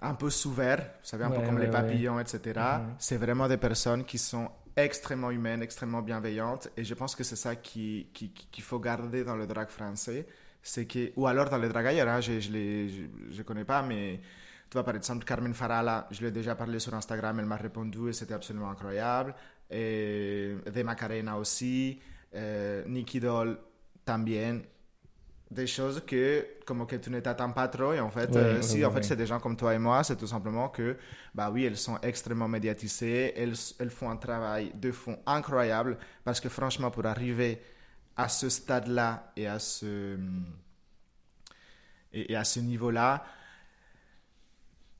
un 0.00 0.14
peu 0.14 0.30
souvert, 0.30 0.78
vous 0.78 1.08
savez, 1.10 1.24
un 1.24 1.30
peu 1.30 1.42
comme 1.42 1.58
les 1.58 1.70
papillons, 1.70 2.18
etc. 2.18 2.40
Mhm. 2.56 2.94
C'est 2.98 3.18
vraiment 3.18 3.46
des 3.48 3.58
personnes 3.58 4.04
qui 4.06 4.16
sont 4.16 4.50
extrêmement 4.74 5.30
humaines, 5.30 5.62
extrêmement 5.62 6.00
bienveillantes. 6.00 6.70
Et 6.74 6.84
je 6.84 6.94
pense 6.94 7.14
que 7.14 7.22
c'est 7.22 7.36
ça 7.36 7.54
qu'il 7.56 8.10
qui, 8.14 8.30
qui, 8.30 8.60
faut 8.62 8.80
garder 8.80 9.24
dans 9.24 9.36
le 9.36 9.46
drag 9.46 9.68
français. 9.68 10.26
C'est 10.62 10.86
que, 10.86 11.12
ou 11.16 11.26
alors 11.26 11.50
dans 11.50 11.58
le 11.58 11.68
drag 11.68 11.88
ailleurs, 11.88 12.08
hein, 12.08 12.22
je 12.22 12.32
ne 12.32 12.88
je, 13.30 13.42
connais 13.42 13.66
pas, 13.66 13.82
mais 13.82 14.20
tu 14.70 14.72
vois, 14.72 14.84
par 14.84 14.96
exemple, 14.96 15.26
Carmen 15.26 15.52
Farala, 15.52 16.08
je 16.10 16.20
lui 16.20 16.28
ai 16.28 16.30
déjà 16.30 16.54
parlé 16.54 16.78
sur 16.78 16.94
Instagram, 16.94 17.38
elle 17.40 17.46
m'a 17.46 17.56
répondu 17.56 18.08
et 18.08 18.14
c'était 18.14 18.34
absolument 18.34 18.70
incroyable. 18.70 19.34
Et 19.70 20.56
de 20.64 20.82
Macarena 20.82 21.36
aussi, 21.36 22.00
euh, 22.34 22.84
Nikki 22.86 23.20
Doll, 23.20 23.58
también 24.04 24.62
des 25.50 25.66
choses 25.66 26.02
que 26.06 26.46
comme 26.64 26.86
que 26.86 26.96
tu 26.96 27.10
ne 27.10 27.20
t'attends 27.20 27.52
pas 27.52 27.68
trop 27.68 27.92
et 27.92 28.00
en 28.00 28.10
fait 28.10 28.34
euh, 28.36 28.62
si 28.62 28.84
en 28.84 28.90
fait 28.90 29.02
c'est 29.02 29.16
des 29.16 29.26
gens 29.26 29.38
comme 29.38 29.56
toi 29.56 29.74
et 29.74 29.78
moi 29.78 30.02
c'est 30.02 30.16
tout 30.16 30.26
simplement 30.26 30.70
que 30.70 30.96
bah 31.34 31.50
oui 31.50 31.64
elles 31.64 31.76
sont 31.76 31.98
extrêmement 32.02 32.48
médiatisées 32.48 33.34
elles, 33.36 33.54
elles 33.78 33.90
font 33.90 34.08
un 34.10 34.16
travail 34.16 34.72
de 34.74 34.90
fond 34.92 35.18
incroyable 35.26 35.98
parce 36.24 36.40
que 36.40 36.48
franchement 36.48 36.90
pour 36.90 37.04
arriver 37.04 37.60
à 38.16 38.28
ce 38.28 38.48
stade 38.48 38.88
là 38.88 39.32
et 39.36 39.46
à 39.46 39.58
ce 39.58 40.16
et, 42.12 42.32
et 42.32 42.36
à 42.36 42.44
ce 42.44 42.60
niveau 42.60 42.90
là 42.90 43.22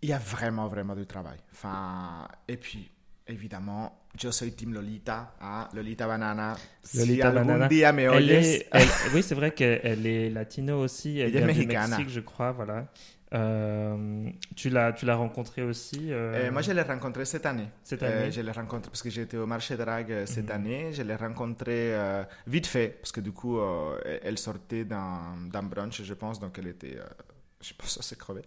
il 0.02 0.08
y 0.08 0.12
a 0.12 0.18
vraiment 0.18 0.66
vraiment 0.66 0.96
du 0.96 1.06
travail. 1.06 1.38
Enfin 1.52 2.28
et 2.48 2.56
puis 2.56 2.90
évidemment 3.26 4.01
je 4.20 4.28
suis 4.28 4.52
Team 4.52 4.74
Lolita, 4.74 5.34
hein, 5.40 5.68
Lolita 5.74 6.06
Banana. 6.06 6.56
Lolita 6.94 7.28
si 7.28 7.34
Banana. 7.34 7.68
Día 7.68 7.92
me 7.92 8.08
oyes. 8.08 8.64
oui, 9.14 9.22
c'est 9.22 9.34
vrai 9.34 9.52
qu'elle 9.52 10.06
est 10.06 10.30
latino 10.30 10.80
aussi. 10.82 11.18
Elle, 11.18 11.34
est 11.34 11.44
mexicana. 11.44 11.96
Mexique, 11.96 12.14
je 12.14 12.20
crois, 12.20 12.52
voilà. 12.52 12.86
Euh, 13.34 14.28
tu 14.54 14.68
l'as 14.68 14.92
tu 14.92 15.06
l'as 15.06 15.14
rencontrée 15.14 15.62
aussi 15.62 16.12
euh... 16.12 16.52
Moi, 16.52 16.60
je 16.60 16.72
l'ai 16.72 16.82
rencontrée 16.82 17.24
cette 17.24 17.46
année. 17.46 17.68
Cette 17.82 18.02
année. 18.02 18.26
Euh, 18.26 18.30
je 18.30 18.42
l'ai 18.42 18.52
rencontrée 18.52 18.90
parce 18.90 19.02
que 19.02 19.08
j'étais 19.08 19.38
au 19.38 19.46
marché 19.46 19.76
drag 19.76 20.12
euh, 20.12 20.26
cette 20.26 20.48
mhm. 20.48 20.54
année. 20.54 20.92
Je 20.92 21.02
l'ai 21.02 21.16
rencontrée 21.16 21.94
euh, 21.94 22.24
vite 22.46 22.66
fait 22.66 22.98
parce 23.00 23.12
que 23.12 23.20
du 23.20 23.32
coup, 23.32 23.58
elle 24.22 24.38
sortait 24.38 24.84
d'un 24.84 25.62
brunch, 25.62 26.02
je 26.02 26.14
pense, 26.14 26.40
donc 26.40 26.58
elle 26.58 26.68
était 26.68 26.98
je 27.62 27.74
pense 27.74 27.96
que 27.96 28.04
c'est 28.04 28.18
crevé. 28.18 28.42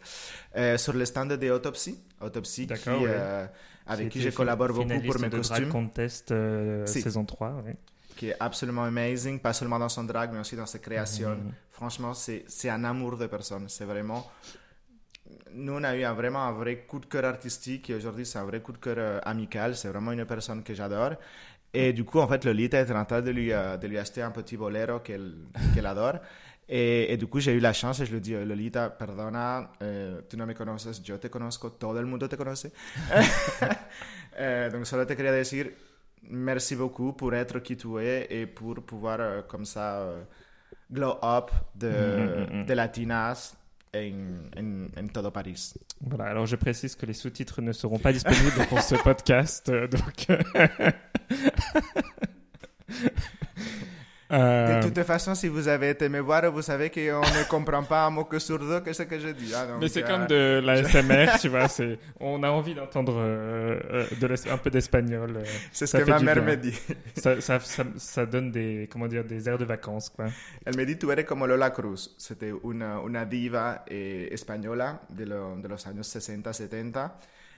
Euh, 0.56 0.78
sur 0.78 0.94
le 0.94 1.06
stand 1.06 1.34
de 1.34 1.50
Autopsy, 1.50 1.98
Autopsy 2.22 2.68
qui, 2.68 2.90
euh, 2.90 3.48
avec 3.88 4.10
qui 4.10 4.22
je 4.22 4.30
collabore 4.30 4.74
beaucoup 4.74 5.02
pour 5.02 5.20
mes 5.20 5.30
costumes. 5.30 5.70
Contest 5.70 6.32
euh, 6.32 6.86
saison 6.86 7.26
3, 7.26 7.64
Qui 8.16 8.30
est 8.30 8.36
absolument 8.40 8.84
amazing, 8.84 9.40
pas 9.40 9.54
seulement 9.54 9.80
dans 9.80 9.90
son 9.90 10.04
drag, 10.04 10.32
mais 10.34 10.40
aussi 10.40 10.56
dans 10.56 10.66
ses 10.66 10.80
créations. 10.80 11.36
Mhm. 11.36 11.52
Franchement, 11.72 12.14
c'est 12.14 12.70
un 12.70 12.84
amour 12.84 13.18
de 13.18 13.28
personne. 13.28 13.66
C'est 13.70 13.86
vraiment. 13.86 14.30
Nous, 15.54 15.74
on 15.74 15.84
a 15.84 15.96
eu 15.96 16.04
un, 16.04 16.14
vraiment 16.14 16.44
un 16.44 16.52
vrai 16.52 16.86
coup 16.88 17.00
de 17.00 17.06
cœur 17.06 17.26
artistique 17.26 17.90
et 17.90 17.96
aujourd'hui, 17.96 18.26
c'est 18.26 18.38
un 18.38 18.44
vrai 18.44 18.60
coup 18.60 18.74
de 18.74 18.78
cœur 18.78 19.26
amical. 19.26 19.76
C'est 19.76 19.88
vraiment 19.88 20.12
une 20.12 20.26
personne 20.26 20.64
que 20.64 20.74
j'adore. 20.74 21.14
Et 21.74 21.92
du 21.92 22.04
coup, 22.06 22.20
en 22.20 22.28
fait, 22.28 22.46
Lolita 22.46 22.80
est 22.80 22.92
en 22.92 23.06
train 23.06 23.22
de 23.22 23.32
lui, 23.32 23.50
de 23.50 23.88
lui 23.88 23.98
acheter 23.98 24.22
un 24.22 24.32
petit 24.32 24.56
bolero 24.56 25.00
qu'elle 25.00 25.36
qu'elle 25.74 25.86
adore. 25.86 26.20
Et, 26.68 27.16
du 27.18 27.28
coup, 27.28 27.40
j'ai 27.40 27.54
eu 27.54 27.60
la 27.60 27.74
chance 27.74 28.00
et 28.00 28.06
je 28.06 28.12
lui 28.12 28.18
ai 28.18 28.22
dit, 28.22 28.34
Lolita, 28.34 28.90
perdona, 28.90 29.72
eh, 29.80 30.22
tú 30.28 30.36
no 30.36 30.48
me 30.48 30.56
conoces, 30.56 31.04
yo 31.04 31.20
te 31.20 31.30
conozco, 31.30 31.74
todo 31.74 32.00
el 32.00 32.08
mundo 32.08 32.28
te 32.28 32.38
conoce. 32.38 32.72
eh, 34.38 34.70
donc, 34.72 34.86
solo 34.86 35.06
te 35.06 35.16
quería 35.16 35.32
decir 35.32 35.76
merci 36.24 36.76
beaucoup 36.76 37.14
pour 37.14 37.36
être 37.36 37.60
qui 37.60 37.78
tu 37.78 38.00
es 38.00 38.28
et 38.32 38.48
pour 38.48 38.84
pouvoir, 38.84 39.18
euh, 39.20 39.42
comme 39.44 39.66
ça, 39.66 40.00
euh, 40.00 40.24
glow 40.92 41.20
up 41.22 41.52
de, 41.76 41.88
mm, 41.88 42.54
mm, 42.54 42.62
mm, 42.62 42.66
de 42.66 42.74
latinas 42.74 43.56
en, 43.94 44.50
en, 44.58 44.88
en, 44.98 45.08
todo 45.08 45.32
Paris. 45.32 45.74
Voilà, 46.02 46.26
alors 46.32 46.48
je 46.48 46.56
précise 46.56 46.96
que 46.96 47.06
les 47.06 47.14
sous-titres 47.14 47.62
ne 47.62 47.74
seront 47.74 48.00
pas 48.00 48.12
disponibles 48.12 48.66
pour 48.70 48.82
ce 48.82 48.96
podcast, 48.96 49.70
donc... 49.70 50.28
De 54.30 54.82
toute 54.82 55.04
façon, 55.04 55.36
si 55.36 55.48
vous 55.48 55.68
avez 55.68 55.90
été 55.92 56.10
me 56.10 56.20
voir, 56.20 56.52
vous 56.52 56.62
savez 56.62 56.90
qu'on 56.90 57.22
ne 57.22 57.48
comprend 57.48 57.84
pas 57.84 58.06
un 58.06 58.10
mot 58.10 58.26
que 58.26 58.40
sur 58.40 58.60
deux, 58.60 58.82
que 58.82 58.94
ce 58.94 59.04
que 59.04 59.20
je 59.20 59.30
dis. 59.30 59.54
Ah, 59.56 59.68
Mais 59.80 59.88
c'est 59.88 60.04
comme 60.04 60.28
de 60.28 60.62
la 60.64 60.84
SMR, 60.84 61.40
tu 61.40 61.50
vois. 61.50 61.68
On 62.20 62.42
a 62.44 62.50
envie 62.50 62.74
d'entendre 62.74 63.14
de 63.16 64.50
un 64.52 64.58
peu 64.58 64.70
d'espagnol. 64.70 65.44
C'est 65.72 65.88
ce 65.88 65.98
que 65.98 66.10
ma 66.10 66.20
mère 66.20 66.44
me 66.44 66.56
dit. 66.56 66.78
Ça, 67.16 67.40
ça, 67.42 67.60
ça, 67.98 68.26
donne 68.26 68.52
des, 68.52 68.90
comment 68.92 69.08
dire, 69.08 69.24
des 69.24 69.48
airs 69.48 69.58
de 69.58 69.66
vacances, 69.66 70.10
quoi. 70.10 70.26
Elle 70.66 70.76
me 70.78 70.86
dit, 70.86 70.98
tu 70.98 71.10
eres 71.12 71.26
como 71.26 71.46
Lola 71.48 71.70
Cruz. 71.70 72.16
C'était 72.18 72.54
une, 72.64 72.84
une 72.84 73.26
diva 73.30 73.84
eh, 73.88 74.30
española 74.32 75.02
de, 75.10 75.26
lo, 75.26 75.56
de 75.56 75.68
los 75.68 75.86
años 75.88 76.16
60-70 76.16 77.12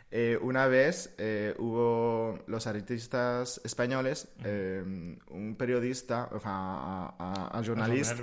Eh, 0.09 0.37
una 0.41 0.67
vez 0.67 1.13
eh, 1.17 1.53
hubo 1.59 2.39
los 2.47 2.65
artistas 2.65 3.59
españoles, 3.65 4.29
eh, 4.43 4.81
un 5.31 5.55
periodista, 5.57 6.29
o 6.31 6.39
sea, 6.39 7.13
un 7.53 7.65
jornalista, 7.65 8.15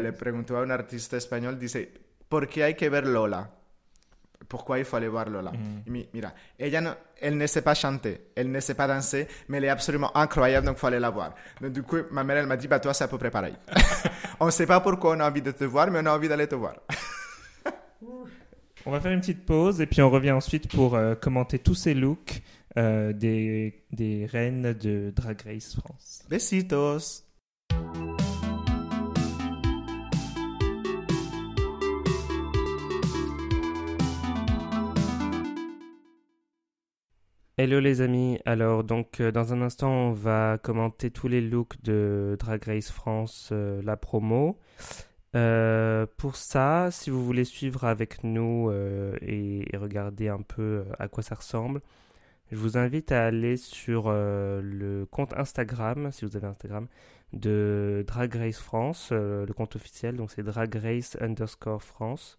le 0.00 0.12
preguntó 0.12 0.58
a 0.58 0.62
un 0.62 0.72
artista 0.72 1.16
español, 1.16 1.58
dice, 1.58 1.92
¿por 2.28 2.48
qué 2.48 2.64
hay 2.64 2.74
que 2.74 2.88
ver 2.88 3.06
Lola? 3.06 3.50
Pourquoi 4.48 4.78
il 4.78 4.84
faut 4.84 4.96
aller 4.96 5.08
voir 5.08 5.28
Lola 5.28 5.52
Mira, 5.86 6.34
ella 6.58 6.80
no, 6.80 6.90
elle 7.20 7.36
ne 7.36 7.46
sait 7.46 7.62
pas 7.62 7.74
chanter, 7.74 8.30
elle 8.34 8.50
ne 8.50 8.60
sait 8.60 8.74
pas 8.74 8.86
danser, 8.86 9.26
mais 9.48 9.58
elle 9.58 9.64
est 9.64 9.70
absolument 9.70 10.16
incroyable, 10.16 10.66
donc 10.66 10.82
aller 10.84 11.00
la 11.00 11.10
voir. 11.10 11.34
Donc 11.60 11.72
du 11.72 11.82
coup, 11.82 11.98
ma 12.10 12.22
mère, 12.22 12.36
elle 12.38 12.46
m'a 12.46 12.56
dit, 12.56 12.68
bah 12.68 12.78
toi, 12.78 12.94
c'est 12.94 13.04
à 13.04 13.08
peu 13.08 13.18
près 13.18 13.30
pareil. 13.30 13.56
on 14.40 14.46
ne 14.46 14.50
sait 14.50 14.66
pas 14.66 14.80
pourquoi 14.80 15.16
on 15.16 15.20
a 15.20 15.28
envie 15.28 15.42
de 15.42 15.50
te 15.52 15.64
voir, 15.64 15.90
mais 15.90 16.00
on 16.00 16.06
a 16.06 16.14
envie 16.14 16.28
d'aller 16.28 16.46
te 16.46 16.54
voir. 16.54 16.74
On 18.88 18.92
va 18.92 19.00
faire 19.00 19.10
une 19.10 19.18
petite 19.18 19.44
pause 19.44 19.80
et 19.80 19.86
puis 19.86 20.00
on 20.00 20.10
revient 20.10 20.30
ensuite 20.30 20.68
pour 20.68 20.94
euh, 20.94 21.16
commenter 21.16 21.58
tous 21.58 21.74
ces 21.74 21.92
looks 21.92 22.40
euh, 22.78 23.12
des, 23.12 23.82
des 23.90 24.26
reines 24.26 24.74
de 24.74 25.12
Drag 25.14 25.42
Race 25.44 25.74
France. 25.74 26.24
Besitos 26.30 27.24
Hello 37.58 37.80
les 37.80 38.02
amis, 38.02 38.38
alors 38.44 38.84
donc 38.84 39.18
euh, 39.18 39.32
dans 39.32 39.52
un 39.52 39.62
instant 39.62 39.90
on 39.90 40.12
va 40.12 40.58
commenter 40.62 41.10
tous 41.10 41.26
les 41.26 41.40
looks 41.40 41.82
de 41.82 42.36
Drag 42.38 42.62
Race 42.62 42.92
France, 42.92 43.52
la 43.52 43.96
promo. 43.96 44.60
Euh, 45.36 46.06
pour 46.16 46.36
ça, 46.36 46.88
si 46.90 47.10
vous 47.10 47.22
voulez 47.22 47.44
suivre 47.44 47.84
avec 47.84 48.24
nous 48.24 48.70
euh, 48.70 49.14
et, 49.20 49.66
regarder 49.76 50.28
un 50.28 50.40
peu 50.40 50.62
euh, 50.62 50.84
à 50.98 51.08
quoi 51.08 51.22
ça 51.22 51.34
ressemble, 51.34 51.82
je 52.50 52.56
vous 52.56 52.78
invite 52.78 53.12
à 53.12 53.26
aller 53.26 53.56
sur 53.58 54.08
le 54.10 55.04
compte 55.10 55.34
Instagram, 55.34 56.10
si 56.12 56.24
vous 56.24 56.36
avez 56.36 56.46
Instagram, 56.46 56.86
de 57.32 58.04
Drag 58.06 58.34
Race 58.34 58.58
France, 58.58 59.10
le 59.10 59.52
compte 59.52 59.74
officiel, 59.74 60.16
donc 60.16 60.30
c'est 60.30 60.44
Drag 60.44 60.72
Race 60.76 61.16
underscore 61.20 61.82
France. 61.82 62.38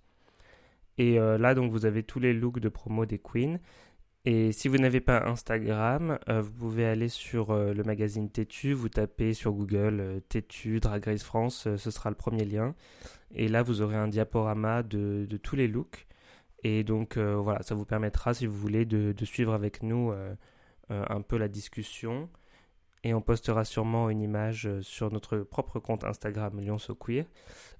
Et 0.97 1.17
là, 1.17 1.53
donc, 1.55 1.71
vous 1.71 1.85
avez 1.85 2.03
tous 2.03 2.21
les 2.21 2.33
looks 2.33 2.61
de 2.61 2.69
promo 2.69 3.05
des 3.05 3.19
queens. 3.19 3.57
Et 4.25 4.51
si 4.51 4.67
vous 4.67 4.77
n'avez 4.77 5.00
pas 5.00 5.25
Instagram, 5.25 6.19
euh, 6.27 6.41
vous 6.41 6.51
pouvez 6.51 6.86
aller 6.86 7.07
sur 7.07 7.51
euh, 7.51 7.74
le 7.74 7.83
magazine 7.83 8.29
Tétu, 8.29 8.74
vous 8.74 8.89
tapez 8.89 9.33
sur 9.33 9.53
Google 9.53 10.00
euh, 10.01 10.19
Tétu, 10.19 10.79
Drag 10.81 11.05
Race 11.05 11.24
France, 11.24 11.67
ce 11.77 11.91
sera 11.91 12.09
le 12.09 12.15
premier 12.15 12.43
lien. 12.43 12.75
Et 13.33 13.47
là, 13.47 13.63
vous 13.63 13.81
aurez 13.81 13.95
un 13.95 14.09
diaporama 14.09 14.83
de, 14.83 15.27
tous 15.41 15.55
les 15.55 15.67
looks. 15.67 16.07
Et 16.63 16.83
donc, 16.83 17.17
voilà, 17.17 17.62
ça 17.62 17.75
vous 17.75 17.86
permettra, 17.86 18.33
si 18.33 18.47
vous 18.47 18.57
voulez, 18.57 18.83
de, 18.86 19.13
suivre 19.25 19.53
avec 19.53 19.83
nous 19.83 20.12
un 20.89 21.21
peu 21.21 21.38
la 21.38 21.47
discussion. 21.47 22.29
Et 23.03 23.13
on 23.13 23.21
postera 23.21 23.63
sûrement 23.63 24.09
une 24.09 24.21
image 24.21 24.69
sur 24.81 25.12
notre 25.12 25.39
propre 25.39 25.79
compte 25.79 26.03
Instagram 26.03 26.59
Lyon 26.59 26.77
So 26.77 26.95
Queer, 26.95 27.25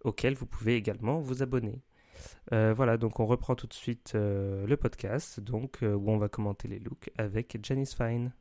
auquel 0.04 0.36
vous 0.36 0.46
pouvez 0.46 0.76
également 0.76 1.20
vous 1.20 1.42
abonner. 1.42 1.82
Euh, 2.54 2.74
voilà, 2.76 2.98
donc 2.98 3.20
on 3.20 3.26
reprend 3.26 3.56
tout 3.56 3.68
de 3.68 3.74
suite 3.74 4.14
euh, 4.16 4.66
le 4.66 4.78
podcast, 4.78 5.40
donc 5.40 5.84
euh, 5.84 5.94
où 5.94 6.10
on 6.10 6.18
va 6.18 6.30
commenter 6.30 6.68
les 6.68 6.80
looks 6.80 7.12
avec 7.18 7.58
Janice 7.62 7.96
Fine. 7.96 8.32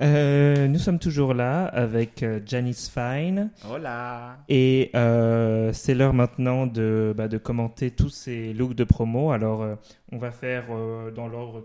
Euh, 0.00 0.66
nous 0.66 0.78
sommes 0.78 0.98
toujours 0.98 1.34
là 1.34 1.66
avec 1.66 2.22
euh, 2.22 2.40
Janice 2.46 2.88
Fine. 2.88 3.50
Hola. 3.70 4.38
Et 4.48 4.90
euh, 4.94 5.72
c'est 5.74 5.94
l'heure 5.94 6.14
maintenant 6.14 6.66
de, 6.66 7.12
bah, 7.14 7.28
de 7.28 7.36
commenter 7.36 7.90
tous 7.90 8.08
ces 8.08 8.54
looks 8.54 8.74
de 8.74 8.84
promo. 8.84 9.30
Alors, 9.30 9.66
on 10.10 10.18
va 10.18 10.30
faire 10.30 10.66
dans 11.14 11.28
l'ordre 11.28 11.64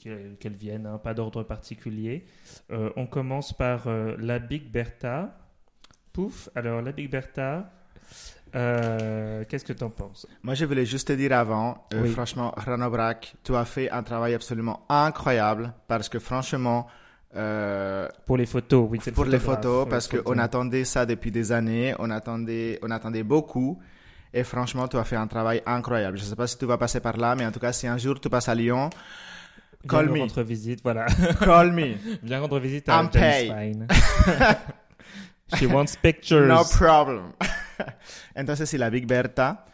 qu'elles 0.00 0.56
viennent, 0.56 0.86
hein, 0.86 0.98
pas 0.98 1.14
d'ordre 1.14 1.42
particulier. 1.42 2.24
on 2.70 3.06
commence 3.06 3.52
par 3.52 3.88
la 4.18 4.38
Big 4.38 4.70
Bertha. 4.70 5.36
Pouf. 6.12 6.48
Alors, 6.54 6.80
la 6.80 6.92
Big 6.92 7.10
Bertha. 7.10 7.70
Qu'est-ce 8.52 9.64
que 9.64 9.72
tu 9.72 9.84
en 9.84 9.90
penses? 9.90 10.26
Moi, 10.42 10.54
je 10.54 10.64
voulais 10.64 10.86
juste 10.86 11.08
te 11.08 11.12
dire 11.12 11.32
avant, 11.32 11.86
franchement, 12.12 12.54
Rano 12.56 12.90
Brack, 12.90 13.34
tu 13.44 13.54
as 13.54 13.64
fait 13.64 13.90
un 13.90 14.02
travail 14.02 14.34
absolument 14.34 14.84
incroyable 14.88 15.72
parce 15.86 16.08
que 16.08 16.18
franchement, 16.18 16.86
euh, 17.36 18.08
pour 18.26 18.36
les 18.36 18.46
photos, 18.46 18.86
oui. 18.90 18.98
Pour 19.12 19.24
les 19.24 19.38
photos, 19.38 19.88
parce 19.88 20.08
qu'on 20.08 20.38
attendait 20.38 20.84
ça 20.84 21.04
depuis 21.06 21.30
des 21.30 21.52
années, 21.52 21.94
on 21.98 22.10
attendait, 22.10 22.78
on 22.82 22.90
attendait 22.90 23.22
beaucoup. 23.24 23.80
Et 24.32 24.44
franchement, 24.44 24.88
tu 24.88 24.96
as 24.96 25.04
fait 25.04 25.16
un 25.16 25.26
travail 25.26 25.62
incroyable. 25.66 26.18
Je 26.18 26.24
ne 26.24 26.28
sais 26.28 26.36
pas 26.36 26.46
si 26.46 26.58
tu 26.58 26.66
vas 26.66 26.78
passer 26.78 27.00
par 27.00 27.16
là, 27.16 27.34
mais 27.36 27.46
en 27.46 27.52
tout 27.52 27.60
cas, 27.60 27.72
si 27.72 27.86
un 27.86 27.98
jour 27.98 28.18
tu 28.20 28.28
passes 28.28 28.48
à 28.48 28.54
Lyon, 28.54 28.90
call 29.88 30.10
me. 30.10 30.20
rendre 30.20 30.42
visite, 30.42 30.80
voilà. 30.82 31.06
Call 31.40 31.72
me. 31.72 31.94
Viens 32.22 32.40
rendre 32.40 32.58
visite 32.58 32.88
à 32.88 33.08
James 33.12 33.86
She 35.56 35.66
wants 35.66 35.96
pictures. 36.00 36.48
No 36.48 36.64
problem. 36.64 37.32
Entonces, 38.34 38.68
si 38.68 38.78
la 38.78 38.90
Big 38.90 39.06
Berta, 39.06 39.66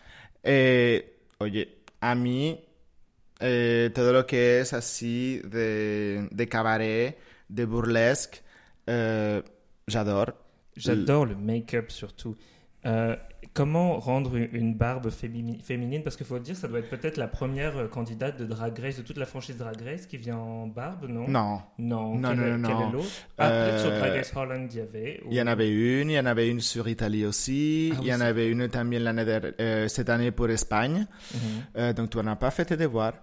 eh, 0.42 1.20
oye, 1.38 1.82
a 2.00 2.14
mí, 2.14 2.58
eh, 3.38 3.90
todo 3.94 4.12
lo 4.12 4.26
que 4.26 4.60
es 4.60 4.72
así 4.72 5.40
de, 5.44 6.28
de 6.30 6.48
cabaret, 6.48 7.16
des 7.50 7.66
burlesques. 7.66 8.42
Euh, 8.88 9.42
j'adore. 9.88 10.30
J'adore 10.76 11.26
le 11.26 11.34
make-up 11.34 11.90
surtout. 11.90 12.36
Euh, 12.86 13.16
comment 13.54 13.98
rendre 13.98 14.36
une 14.36 14.74
barbe 14.74 15.10
féminine? 15.10 16.02
Parce 16.02 16.16
qu'il 16.16 16.26
faut 16.26 16.38
dire, 16.38 16.56
ça 16.56 16.68
doit 16.68 16.78
être 16.78 16.90
peut-être 16.90 17.16
la 17.16 17.28
première 17.28 17.76
euh, 17.76 17.88
candidate 17.88 18.38
de 18.38 18.46
Drag 18.46 18.78
Race, 18.78 18.96
de 18.96 19.02
toute 19.02 19.16
la 19.16 19.26
franchise 19.26 19.56
Drag 19.56 19.80
Race 19.82 20.06
qui 20.06 20.16
vient 20.16 20.36
en 20.36 20.66
barbe, 20.66 21.06
non? 21.08 21.28
Non. 21.28 21.62
Non, 21.78 22.14
non, 22.16 22.34
non, 22.34 22.58
non. 22.58 22.90
l'autre? 22.92 23.08
Ah, 23.38 23.50
peut-être 23.50 23.80
sur 23.80 23.90
Drag 23.90 24.12
Race 24.12 24.32
Holland, 24.34 24.68
il 24.70 24.78
y 24.78 24.80
avait. 24.80 25.20
Il 25.28 25.34
y 25.34 25.42
en 25.42 25.46
avait 25.46 25.70
une, 25.70 26.10
il 26.10 26.14
y 26.14 26.20
en 26.20 26.26
avait 26.26 26.48
une 26.48 26.60
sur 26.60 26.88
Italie 26.88 27.26
aussi, 27.26 27.92
ah 27.94 27.98
il 28.02 28.08
y 28.08 28.14
en 28.14 28.20
avait 28.20 28.48
une 28.48 28.68
también 28.68 29.00
l'année 29.00 29.24
cette 29.88 30.08
année 30.08 30.30
pour 30.30 30.48
Espagne. 30.50 31.06
Mhm. 31.34 31.92
donc 31.94 32.10
tu 32.10 32.18
n'as 32.18 32.36
pas 32.36 32.50
fait 32.50 32.64
tes 32.64 32.76
devoirs. 32.76 33.14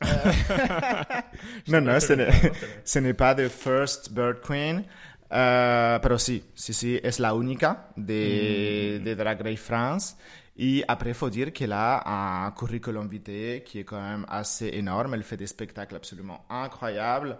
non, 1.68 1.80
non, 1.80 1.98
ce 2.00 2.98
n'est 2.98 3.14
pas 3.14 3.34
The 3.34 3.48
First 3.48 4.12
Bird 4.12 4.40
Queen. 4.40 4.82
Uh, 5.28 5.98
pero 6.00 6.18
sí, 6.18 6.44
sí, 6.54 6.72
sí, 6.72 7.00
es 7.02 7.18
la 7.18 7.34
única 7.34 7.88
de, 7.96 8.98
mm. 9.00 9.04
de 9.04 9.16
Drag 9.16 9.40
Race 9.40 9.56
France. 9.56 10.16
Et 10.58 10.84
après, 10.88 11.10
il 11.10 11.14
faut 11.14 11.28
dire 11.28 11.52
qu'elle 11.52 11.72
a 11.72 12.46
un 12.46 12.50
curriculum 12.52 13.06
vitae 13.08 13.60
qui 13.64 13.80
est 13.80 13.84
quand 13.84 14.00
même 14.00 14.24
assez 14.28 14.68
énorme. 14.68 15.12
Elle 15.14 15.22
fait 15.22 15.36
des 15.36 15.46
spectacles 15.46 15.96
absolument 15.96 16.46
incroyables. 16.48 17.36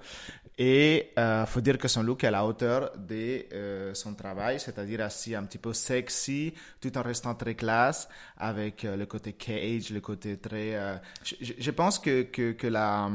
Et 0.58 1.12
il 1.16 1.20
euh, 1.20 1.46
faut 1.46 1.60
dire 1.60 1.78
que 1.78 1.88
son 1.88 2.02
look 2.02 2.24
est 2.24 2.28
à 2.28 2.30
la 2.30 2.44
hauteur 2.44 2.92
de 2.96 3.44
euh, 3.52 3.94
son 3.94 4.14
travail, 4.14 4.58
c'est-à-dire 4.58 5.02
assez 5.02 5.34
un 5.34 5.44
petit 5.44 5.58
peu 5.58 5.72
sexy, 5.74 6.54
tout 6.80 6.96
en 6.96 7.02
restant 7.02 7.34
très 7.34 7.54
classe, 7.54 8.08
avec 8.38 8.84
euh, 8.84 8.96
le 8.96 9.06
côté 9.06 9.34
cage, 9.34 9.90
le 9.90 10.00
côté 10.00 10.38
très... 10.38 10.74
Euh, 10.74 10.96
je, 11.22 11.52
je, 11.58 11.70
pense 11.70 11.98
que, 11.98 12.22
que, 12.22 12.52
que 12.52 12.66
la 12.66 13.10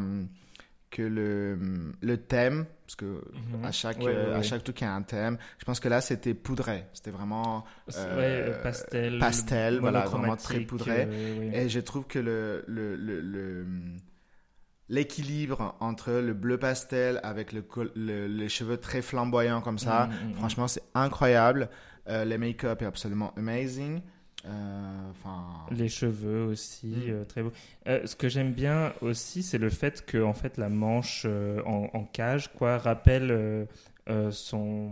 que 0.91 1.01
le, 1.01 1.58
le 2.01 2.17
thème, 2.17 2.65
parce 2.86 2.95
que 2.95 3.06
mhm. 3.06 3.63
à 3.65 3.71
chaque 3.71 4.01
euh, 4.01 4.38
à 4.38 4.43
chaque 4.43 4.63
truc 4.63 4.82
il 4.82 4.84
y 4.84 4.88
a 4.88 4.93
un 4.93 5.01
thème. 5.01 5.38
Je 5.58 5.65
pense 5.65 5.80
que 5.80 5.89
là 5.89 6.01
c'était 6.01 6.34
poudré, 6.34 6.86
c'était 6.93 7.12
vraiment 7.12 7.63
euh, 7.95 8.62
pastel, 8.62 9.17
pastel, 9.17 9.80
voilà, 9.80 10.01
vraiment 10.01 10.36
très 10.36 10.60
poudré. 10.60 11.08
Et 11.54 11.69
je 11.69 11.80
trouve 11.80 12.06
que 12.06 12.19
le 12.19 12.63
le, 12.67 12.95
le, 12.95 13.65
l'équilibre 14.89 15.75
entre 15.80 16.12
le 16.12 16.34
bleu 16.34 16.58
pastel 16.58 17.19
avec 17.23 17.54
le, 17.54 17.63
les 18.27 18.49
cheveux 18.49 18.77
très 18.77 19.01
flamboyants 19.01 19.62
comme 19.62 19.80
ça, 19.80 20.08
mhm, 20.08 20.27
mhm, 20.30 20.34
franchement 20.36 20.67
c'est 20.67 20.84
incroyable. 20.93 21.69
Euh, 22.10 22.25
le 22.25 22.38
make-up 22.38 22.82
est 22.82 22.86
absolument 22.86 23.32
amazing. 23.38 24.01
Euh, 24.45 25.12
les 25.69 25.89
cheveux 25.89 26.45
aussi, 26.45 26.88
mm. 26.88 27.10
euh, 27.10 27.25
très 27.25 27.43
beau. 27.43 27.51
Euh, 27.88 28.06
ce 28.06 28.15
que 28.15 28.27
j'aime 28.27 28.54
bien 28.54 28.93
aussi, 29.01 29.43
c'est 29.43 29.58
le 29.58 29.69
fait 29.69 30.06
que 30.06 30.21
en 30.21 30.34
fait 30.34 30.58
la 30.58 30.69
manche 30.69 31.25
en, 31.65 32.06
cage 32.12 32.51
quoi 32.54 32.77
rappelle 32.77 33.67
son 34.32 34.91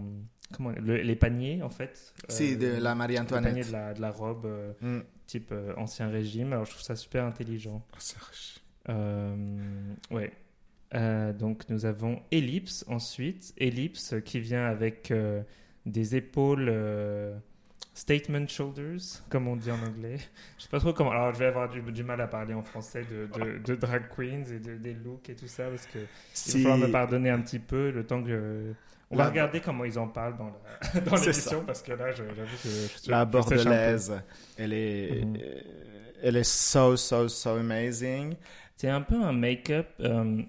comment 0.53 0.71
les 0.71 1.15
paniers 1.15 1.63
en 1.63 1.69
fait. 1.69 2.13
Si, 2.27 2.57
de 2.57 2.67
la 2.67 2.95
Marie-Antoinette. 2.95 3.55
Les 3.55 3.63
paniers 3.63 3.93
de 3.95 4.01
la, 4.01 4.11
robe 4.11 4.47
mm. 4.81 4.99
type 5.25 5.53
ancien 5.77 6.09
régime. 6.09 6.53
Alors 6.53 6.65
je 6.65 6.71
trouve 6.71 6.83
ça 6.83 6.95
super 6.95 7.25
intelligent. 7.25 7.83
Oh, 8.87 8.93
ouais. 10.11 10.31
donc 11.33 11.69
nous 11.69 11.85
avons 11.85 12.21
Ellipse 12.31 12.85
ensuite. 12.87 13.53
Ellipse 13.57 14.15
qui 14.25 14.39
vient 14.39 14.65
avec 14.65 15.11
des 15.85 16.15
épaules 16.15 16.69
statement 17.93 18.47
shoulders, 18.47 19.23
comme 19.29 19.47
on 19.47 19.55
dit 19.55 19.71
en 19.71 19.81
anglais. 19.83 20.17
Je 20.57 20.63
sais 20.63 20.69
pas 20.69 20.79
trop 20.79 20.93
comment. 20.93 21.11
Alors, 21.11 21.33
je 21.33 21.39
vais 21.39 21.47
avoir 21.47 21.69
du, 21.69 22.03
mal 22.03 22.21
à 22.21 22.27
parler 22.27 22.53
en 22.53 22.63
français 22.63 23.03
de, 23.09 23.27
de, 23.65 23.75
drag 23.75 24.03
queens 24.15 24.45
et 24.53 24.59
de, 24.59 24.75
des 24.75 24.93
looks 24.93 25.29
et 25.29 25.35
tout 25.35 25.47
ça 25.47 25.65
parce 25.65 25.85
que 25.85 25.99
si... 26.33 26.59
il 26.59 26.63
va 26.63 26.71
falloir 26.71 26.87
me 26.87 26.91
pardonner 26.91 27.29
un 27.29 27.41
petit 27.41 27.59
peu 27.59 27.91
le 27.91 28.05
temps 28.05 28.23
que. 28.23 28.73
On 29.11 29.15
va 29.15 29.27
regarder 29.27 29.59
comment 29.59 29.85
ils 29.85 29.97
en 29.97 30.07
parlent 30.07 30.37
dans 30.37 30.51
l'émission 31.17 31.63
parce 31.65 31.81
que 31.81 31.93
là, 31.93 32.11
j'avoue 32.11 32.29
que 32.29 32.45
je 32.45 32.67
suis 32.67 33.09
La 33.09 33.25
bordelaise, 33.25 34.13
elle 34.55 34.73
est, 34.73 35.25
mhm. 35.25 35.37
elle 36.21 36.37
est 36.37 36.43
so, 36.43 36.95
so, 36.95 37.27
so 37.27 37.55
amazing. 37.55 38.35
C'est 38.75 38.89
un 38.89 39.01
peu 39.01 39.15
un 39.15 39.33
make-up. 39.33 39.87
Euh, 39.99 40.41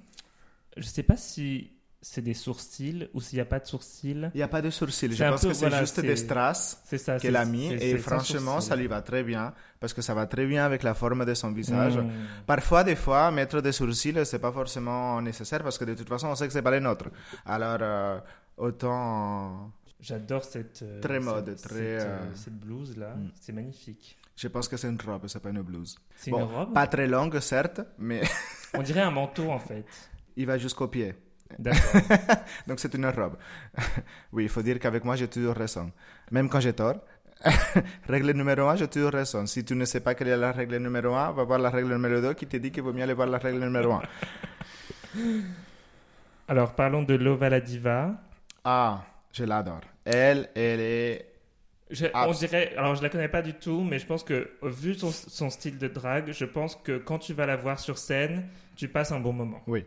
je 0.77 0.83
sais 0.83 1.03
pas 1.03 1.17
si 1.17 1.73
c'est 2.03 2.23
des 2.23 2.35
sourcils 2.35 3.09
ou 3.13 3.21
s'il 3.21 3.37
n'y 3.37 3.43
a 3.43 3.47
pas 3.47 3.61
de 3.61 3.67
sourcils. 3.67 4.31
Il 4.35 4.37
n'y 4.37 4.43
a 4.43 4.49
pas 4.49 4.63
de 4.63 4.71
sourcils. 4.71 5.13
Je 5.13 5.25
pense 5.25 5.43
que 5.43 5.53
c'est 5.53 5.79
juste 5.79 6.01
des 6.01 6.17
strass 6.17 6.83
qu'elle 7.21 7.37
a 7.37 7.45
mis 7.45 7.73
et 7.73 7.99
franchement, 7.99 8.61
ça 8.61 8.75
lui 8.75 8.87
va 8.87 9.03
très 9.03 9.23
bien 9.23 9.53
parce 9.79 9.93
que 9.93 10.03
ça 10.03 10.15
va 10.15 10.27
très 10.27 10.47
bien 10.47 10.65
avec 10.65 10.83
la 10.83 10.95
forme 10.95 11.25
de 11.25 11.35
son 11.35 11.53
visage. 11.53 11.99
Hmm. 11.99 12.11
Parfois, 12.47 12.85
des 12.85 12.97
fois, 12.97 13.31
mettre 13.31 13.61
des 13.61 13.73
sourcils, 13.73 14.25
c'est 14.25 14.39
pas 14.39 14.53
forcément 14.53 15.21
nécessaire 15.21 15.63
parce 15.63 15.77
que 15.77 15.85
de 15.85 15.95
toute 15.95 16.09
façon, 16.09 16.29
on 16.29 16.35
sait 16.35 16.47
que 16.47 16.53
c'est 16.53 16.63
pas 16.63 16.71
les 16.71 16.81
nôtres. 16.81 17.09
Alors, 17.45 17.79
euh, 17.81 18.19
autant. 18.57 19.73
J'adore 20.01 20.45
cette. 20.45 20.81
Euh, 20.83 21.01
très 21.01 21.21
mode, 21.21 21.55
cette, 21.57 21.69
très. 21.69 21.99
Cette, 22.01 22.09
euh, 22.09 22.35
cette 22.35 22.59
blouse 22.59 22.97
là, 22.97 23.15
hmm. 23.15 23.31
c'est 23.39 23.53
magnifique. 23.53 24.17
Je 24.37 24.49
pense 24.49 24.69
que 24.69 24.79
c'est 24.79 24.89
une 24.89 24.99
robe, 25.05 25.27
c'est 25.27 25.43
pas 25.43 25.51
une 25.51 25.61
blouse. 25.61 25.99
C'est 26.17 26.31
une 26.31 26.43
robe? 26.43 26.73
Pas 26.73 26.87
très 26.87 27.07
longue, 27.07 27.39
certes, 27.41 27.83
mais. 27.99 28.23
on 28.73 28.83
dirait 28.83 29.03
un 29.03 29.11
manteau 29.11 29.51
en 29.51 29.59
fait. 29.59 29.85
Il 30.37 30.47
va 30.47 30.57
jusqu'au 30.57 30.89
pied. 30.89 31.15
Donc 32.67 32.81
c'est 32.81 32.95
une 32.95 33.07
robe. 33.07 33.37
oui, 34.33 34.45
il 34.45 34.49
faut 34.49 34.63
dire 34.63 34.79
qu'avec 34.79 35.05
moi, 35.05 35.17
j'ai 35.17 35.29
toujours 35.29 35.55
raison. 35.55 35.91
Même 36.31 36.49
quand 36.49 36.61
j'ai 36.61 36.73
tort. 36.73 36.97
règle 38.09 38.33
numéro 38.33 38.69
1, 38.69 38.77
j'ai 38.77 38.89
toujours 38.89 39.13
raison. 39.13 39.47
Si 39.47 39.65
tu 39.65 39.75
ne 39.75 39.85
sais 39.85 40.01
pas 40.01 40.15
quelle 40.15 40.29
est 40.29 40.37
la 40.37 40.53
règle 40.53 40.77
numéro 40.77 41.15
1, 41.15 41.33
va 41.33 41.45
voir 41.45 41.59
la 41.59 41.71
règle 41.71 41.93
numéro 41.93 42.21
2 42.21 42.35
qui 42.35 42.47
te 42.47 42.57
dit 42.59 42.71
qu'il 42.71 42.83
vaut 42.83 42.93
mieux 42.93 43.03
aller 43.03 43.15
voir 43.15 43.29
la 43.29 43.39
règle 43.39 43.61
numéro 43.61 43.93
1. 43.93 44.03
Alors, 46.49 46.75
parlons 46.75 47.03
de 47.03 47.15
Lova 47.15 47.49
la 47.49 47.61
Diva. 47.61 48.13
Ah, 48.65 49.05
je 49.33 49.45
l'adore. 49.45 49.81
Elle, 50.05 50.51
elle 50.55 50.81
est 50.81 51.27
je, 51.91 52.07
on 52.15 52.31
dirait, 52.31 52.73
alors 52.77 52.95
je 52.95 53.03
la 53.03 53.09
connais 53.09 53.29
pas 53.29 53.43
du 53.43 53.53
tout, 53.55 53.83
mais 53.83 53.99
je 53.99 54.07
pense 54.07 54.23
que 54.23 54.51
vu 54.63 54.95
son, 54.95 55.11
son, 55.11 55.51
style 55.51 55.77
de 55.77 55.89
drague, 55.89 56.31
je 56.31 56.45
pense 56.45 56.77
que 56.77 56.99
quand 56.99 57.19
tu 57.19 57.35
vas 57.35 57.47
la 57.47 57.57
voir 57.57 57.81
sur 57.81 57.99
scène, 57.99 58.47
tu 58.77 58.87
passes 58.87 59.11
un 59.11 59.19
bon 59.19 59.33
moment. 59.33 59.61
Oui. 59.67 59.85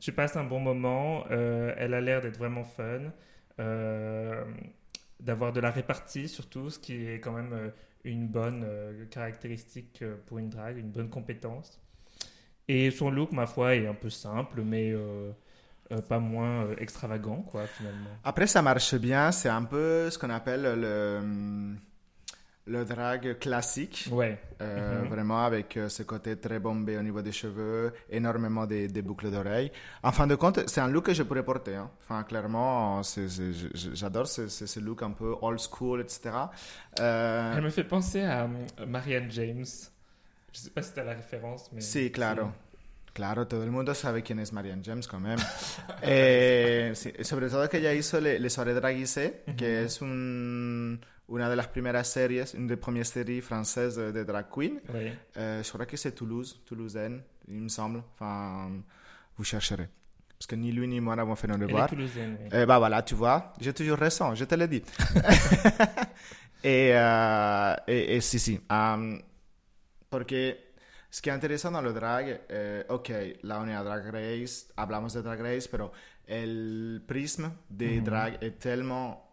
Tu 0.00 0.12
passes 0.12 0.36
un 0.36 0.44
bon 0.44 0.60
moment. 0.60 1.24
Euh, 1.30 1.74
elle 1.76 1.94
a 1.94 2.00
l'air 2.00 2.20
d'être 2.20 2.38
vraiment 2.38 2.64
fun. 2.64 3.12
Euh, 3.60 4.44
d'avoir 5.20 5.52
de 5.52 5.60
la 5.60 5.70
répartie 5.70 6.28
surtout, 6.28 6.70
ce 6.70 6.78
qui 6.78 7.08
est 7.08 7.18
quand 7.18 7.32
même 7.32 7.52
euh, 7.52 7.70
une 8.04 8.28
bonne 8.28 8.64
caractéristique 9.10 10.04
pour 10.26 10.38
une 10.38 10.48
drague, 10.48 10.78
une 10.78 10.90
bonne 10.90 11.10
compétence. 11.10 11.80
Et 12.68 12.90
son 12.90 13.10
look, 13.10 13.32
ma 13.32 13.46
foi, 13.46 13.74
est 13.74 13.86
un 13.86 13.94
peu 13.94 14.10
simple, 14.10 14.62
mais 14.62 14.94
pas 16.08 16.18
moins 16.18 16.70
extravagant, 16.76 17.42
quoi, 17.42 17.66
finalement. 17.66 18.10
Après, 18.22 18.46
ça 18.46 18.62
marche 18.62 18.94
bien. 18.94 19.32
C'est 19.32 19.48
un 19.48 19.64
peu 19.64 20.08
ce 20.10 20.18
qu'on 20.18 20.30
appelle 20.30 20.62
le 20.62 21.76
le 22.68 22.84
drag 22.84 23.38
classique. 23.38 24.08
Ouais. 24.10 24.38
Euh, 24.60 25.02
mhm. 25.02 25.08
Vraiment 25.08 25.44
avec 25.44 25.76
euh, 25.76 25.88
ce 25.88 26.02
côté 26.02 26.36
très 26.36 26.58
bombé 26.58 26.98
au 26.98 27.02
niveau 27.02 27.22
des 27.22 27.32
cheveux, 27.32 27.92
énormément 28.10 28.66
des, 28.66 28.88
boucles 29.02 29.30
d'oreilles. 29.30 29.72
En 30.02 30.12
fin 30.12 30.26
de 30.26 30.34
compte, 30.34 30.68
c'est 30.68 30.80
un 30.80 30.88
look 30.88 31.06
que 31.06 31.14
je 31.14 31.22
pourrais 31.22 31.44
porter. 31.44 31.76
Hein. 31.76 31.90
Enfin, 32.02 32.22
clairement, 32.24 33.00
j'adore 33.94 34.26
ce, 34.26 34.80
look 34.80 35.02
un 35.02 35.12
peu 35.12 35.34
old 35.40 35.60
school, 35.60 36.00
etc. 36.00 36.30
Euh, 37.00 37.54
Elle 37.56 37.62
me 37.62 37.70
fait 37.70 37.84
penser 37.84 38.22
à 38.22 38.48
Marianne 38.86 39.30
James. 39.30 39.66
Je 40.52 40.58
sais 40.58 40.70
pas 40.70 40.82
si 40.82 40.92
tu 40.92 41.00
as 41.00 41.04
la 41.04 41.14
référence, 41.14 41.70
mais. 41.72 41.80
Si, 41.80 42.10
claro. 42.10 42.52
Claro, 43.12 43.48
todo 43.48 43.64
el 43.64 43.70
mundo 43.72 43.94
sabe 43.94 44.22
quién 44.22 44.38
es 44.38 44.52
Marianne 44.52 44.84
James, 44.84 45.02
quand 45.08 45.18
même. 45.18 45.40
eh, 46.02 46.92
sí, 46.94 47.12
sobre 47.22 47.48
todo 47.48 47.68
que 47.68 47.78
ella 47.78 47.92
hizo 47.92 48.20
Les, 48.20 48.38
les 48.38 48.52
Soirées 48.52 48.74
Draguisées, 48.74 49.42
que 49.56 49.84
es 49.84 50.00
un 50.02 51.00
una 51.28 51.48
de 51.48 51.56
las 51.56 51.68
primeras 51.68 52.08
series, 52.08 52.54
une 52.54 52.66
des 52.66 52.76
premières 52.76 53.06
séries 53.06 53.40
françaises 53.42 53.96
de 53.96 54.24
drag 54.24 54.46
queen. 54.50 54.80
Oui. 54.92 55.12
Euh, 55.36 55.62
je 55.62 55.72
crois 55.72 55.86
que 55.86 55.96
c'est 55.96 56.12
Toulouse, 56.12 56.60
Toulousaine, 56.64 57.22
il 57.46 57.60
me 57.60 57.68
semble. 57.68 58.02
Enfin, 58.14 58.70
vous 59.36 59.44
chercherez. 59.44 59.88
Parce 60.38 60.46
que 60.46 60.54
ni 60.56 60.70
lui 60.72 60.86
ni 60.86 61.00
moi 61.00 61.16
n'avons 61.16 61.36
fait 61.36 61.48
nos 61.48 61.58
devoirs. 61.58 61.88
Toulousaine, 61.88 62.38
oui. 62.52 62.66
bah 62.66 62.78
voilà, 62.78 63.02
tu 63.02 63.14
vois, 63.14 63.52
j'ai 63.60 63.72
toujours 63.72 63.98
raison, 63.98 64.34
je 64.34 64.44
te 64.44 64.54
l'ai 64.54 64.68
dit. 64.68 64.82
et, 66.64 66.92
euh, 66.94 67.74
et, 67.86 68.16
et, 68.16 68.20
si, 68.20 68.38
si. 68.38 68.60
Um, 68.70 69.20
porque 70.08 70.56
ce 71.10 71.20
qui 71.20 71.28
est 71.28 71.32
intéressant 71.32 71.70
dans 71.72 71.82
le 71.82 71.92
drag, 71.92 72.40
euh, 72.50 72.84
ok, 72.88 73.12
là 73.42 73.60
on 73.62 73.68
est 73.68 73.74
à 73.74 73.82
Drag 73.82 74.04
Race, 74.12 74.68
hablamos 74.76 75.08
de 75.14 75.22
Drag 75.22 75.40
Race, 75.40 75.66
pero 75.68 75.90
el 76.26 77.02
prisme 77.06 77.50
des 77.68 77.96
mm 77.96 78.00
-hmm. 78.00 78.04
drag 78.04 78.38
est 78.42 78.58
tellement 78.58 79.27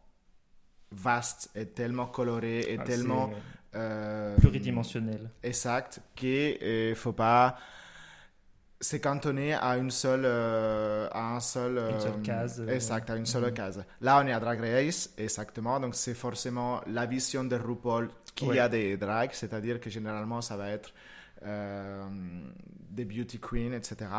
vaste, 0.92 1.50
est 1.56 1.74
tellement 1.76 2.08
coloré, 2.08 2.60
est 2.60 2.78
ah, 2.80 2.84
tellement... 2.84 3.32
Euh, 3.76 4.38
pluridimensionnel. 4.38 5.30
Exact, 5.44 6.00
qu'il 6.16 6.58
ne 6.62 6.94
faut 6.96 7.12
pas 7.12 7.58
se 8.80 8.96
cantonner 8.98 9.54
à 9.54 9.78
une 9.78 9.92
seule... 9.92 10.24
Euh, 10.26 11.10
à 11.12 11.36
un 11.36 11.40
seul, 11.42 11.78
une 11.78 12.00
seule 12.00 12.14
euh, 12.14 12.24
case. 12.24 12.66
Exact, 12.70 13.10
à 13.10 13.16
une 13.18 13.26
seule 13.26 13.46
mhm. 13.46 13.54
case. 13.54 13.84
Là, 14.00 14.22
on 14.24 14.28
est 14.28 14.34
à 14.34 14.40
Drag 14.40 14.62
Race, 14.62 15.10
exactement, 15.18 15.80
donc 15.80 15.96
c'est 15.96 16.14
forcément 16.14 16.82
la 16.88 17.06
vision 17.06 17.44
de 17.44 17.56
RuPaul 17.56 18.10
qui 18.34 18.60
a 18.60 18.70
des 18.70 18.98
drags, 18.98 19.32
c'est-à-dire 19.34 19.80
que 19.80 19.90
généralement, 19.90 20.42
ça 20.42 20.58
va 20.58 20.70
être 20.70 20.94
euh, 21.46 22.04
des 22.90 23.04
beauty 23.04 23.40
queens, 23.40 23.74
etc. 23.74 24.10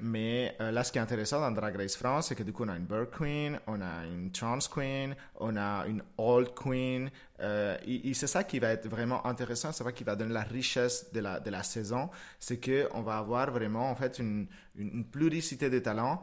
Mais 0.00 0.56
euh, 0.60 0.72
là, 0.72 0.82
ce 0.82 0.90
qui 0.90 0.98
est 0.98 1.00
intéressant 1.00 1.40
dans 1.40 1.52
Drag 1.52 1.76
Race 1.76 1.94
France, 1.94 2.28
c'est 2.28 2.34
que 2.34 2.42
du 2.42 2.52
coup, 2.52 2.64
on 2.64 2.68
a 2.68 2.76
une 2.76 2.84
Burr 2.84 3.08
Queen, 3.10 3.60
on 3.68 3.80
a 3.80 4.04
une 4.06 4.32
Trans 4.32 4.58
Queen, 4.58 5.14
on 5.36 5.56
a 5.56 5.86
une 5.86 6.02
Old 6.16 6.52
Queen. 6.54 7.10
Euh, 7.40 7.76
et, 7.86 8.12
c'est 8.14 8.26
ça 8.26 8.42
qui 8.42 8.58
va 8.58 8.70
être 8.70 8.88
vraiment 8.88 9.24
intéressant, 9.24 9.70
c'est 9.70 9.84
ça 9.84 9.92
qui 9.92 10.02
va 10.02 10.16
donner 10.16 10.32
la 10.32 10.42
richesse 10.42 11.12
de 11.12 11.20
la, 11.20 11.38
de 11.38 11.48
la 11.48 11.62
saison, 11.62 12.10
c'est 12.40 12.58
qu'on 12.58 13.02
va 13.02 13.18
avoir 13.18 13.52
vraiment 13.52 13.88
en 13.88 13.94
fait 13.94 14.18
une, 14.18 14.48
une, 14.76 15.04
pluricité 15.04 15.70
de 15.70 15.78
talents. 15.78 16.20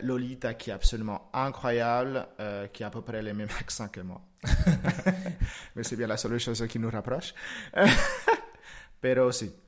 Lolita 0.00 0.54
qui 0.54 0.70
est 0.70 0.72
absolument 0.72 1.28
incroyable, 1.34 2.26
qui 2.72 2.84
a 2.84 2.86
à 2.86 2.90
peu 2.90 3.02
près 3.02 3.20
les 3.20 3.34
mêmes 3.34 3.50
accents 3.60 3.88
que 3.88 4.00
moi. 4.00 4.22
Mais 5.76 5.82
c'est 5.82 5.96
bien 5.96 6.06
la 6.06 6.16
seule 6.16 6.38
chose 6.38 6.66
qui 6.66 6.78
nous 6.78 6.88
rapproche. 6.88 7.34
Pero 9.00 9.26
aussi. 9.26 9.67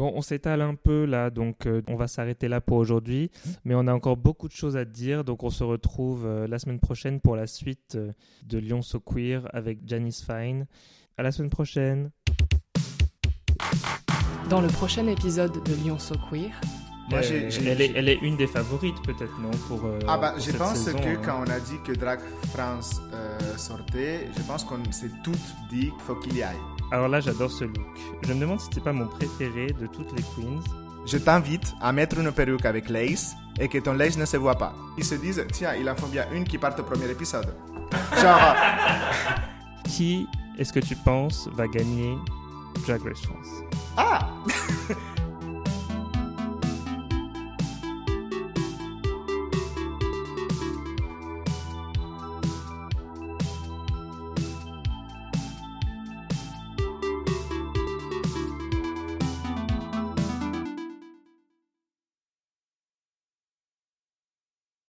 Bon, 0.00 0.12
on 0.14 0.22
s'étale 0.22 0.62
un 0.62 0.76
peu 0.76 1.04
là, 1.04 1.28
donc 1.28 1.66
euh, 1.66 1.82
on 1.86 1.94
va 1.94 2.08
s'arrêter 2.08 2.48
là 2.48 2.62
pour 2.62 2.78
aujourd'hui. 2.78 3.30
Mais 3.66 3.74
on 3.74 3.86
a 3.86 3.92
encore 3.92 4.16
beaucoup 4.16 4.48
de 4.48 4.54
choses 4.54 4.74
à 4.74 4.86
dire, 4.86 5.24
donc 5.24 5.42
on 5.42 5.50
se 5.50 5.62
retrouve 5.62 6.24
euh, 6.24 6.46
la 6.46 6.58
semaine 6.58 6.80
prochaine 6.80 7.20
pour 7.20 7.36
la 7.36 7.46
suite 7.46 7.96
euh, 7.96 8.10
de 8.46 8.56
Lyon 8.56 8.80
So 8.80 8.98
Queer 8.98 9.46
avec 9.52 9.86
Janice 9.86 10.24
Fine. 10.24 10.64
À 11.18 11.22
la 11.22 11.32
semaine 11.32 11.50
prochaine. 11.50 12.12
Dans 14.48 14.62
le 14.62 14.68
prochain 14.68 15.06
épisode 15.06 15.62
de 15.64 15.74
Lyon 15.84 15.98
So 15.98 16.14
Queer, 16.30 16.58
moi, 17.10 17.20
elle, 17.22 17.82
est, 17.82 17.92
elle, 17.94 18.08
est, 18.08 18.20
une 18.22 18.38
des 18.38 18.46
favorites, 18.46 19.02
peut-être, 19.04 19.38
non 19.38 19.50
pour, 19.68 19.82
Ah, 20.08 20.16
bah, 20.16 20.34
je 20.38 20.52
pense 20.52 20.86
que 20.86 20.96
hein. 20.96 21.20
quand 21.22 21.44
on 21.46 21.50
a 21.50 21.60
dit 21.60 21.76
que 21.84 21.92
Drag 21.92 22.20
France 22.54 23.02
sortait, 23.58 24.28
je 24.34 24.42
pense 24.44 24.64
qu'on 24.64 24.82
s'est 24.92 25.10
toutes 25.22 25.36
dit 25.68 25.90
qu'il 25.90 26.00
faut 26.06 26.14
qu'il 26.14 26.38
y 26.38 26.42
aille. 26.42 26.56
Alors 26.92 27.08
là, 27.08 27.20
j'adore 27.20 27.50
ce 27.50 27.64
look. 27.64 27.76
Je 28.22 28.32
me 28.32 28.40
demande 28.40 28.60
si 28.60 28.68
c'est 28.72 28.82
pas 28.82 28.92
mon 28.92 29.06
préféré 29.06 29.68
de 29.68 29.86
toutes 29.86 30.12
les 30.16 30.22
queens. 30.22 30.60
Je 31.06 31.18
t'invite 31.18 31.74
à 31.80 31.92
mettre 31.92 32.18
une 32.18 32.30
perruque 32.32 32.64
avec 32.66 32.88
lace 32.88 33.34
et 33.58 33.68
que 33.68 33.78
ton 33.78 33.94
lace 33.94 34.16
ne 34.18 34.24
se 34.24 34.36
voit 34.36 34.56
pas. 34.56 34.74
Ils 34.98 35.04
se 35.04 35.14
disent, 35.14 35.44
tiens, 35.52 35.74
il 35.74 35.88
en 35.88 35.96
faut 35.96 36.06
bien 36.06 36.26
une 36.32 36.44
qui 36.44 36.58
parte 36.58 36.78
au 36.80 36.82
premier 36.82 37.08
épisode. 37.08 37.54
Genre. 38.20 38.54
qui 39.84 40.26
est-ce 40.58 40.72
que 40.72 40.80
tu 40.80 40.94
penses 40.96 41.48
va 41.54 41.66
gagner 41.66 42.16
Drag 42.86 43.02
Race 43.02 43.22
France? 43.22 43.62
Ah 43.96 44.28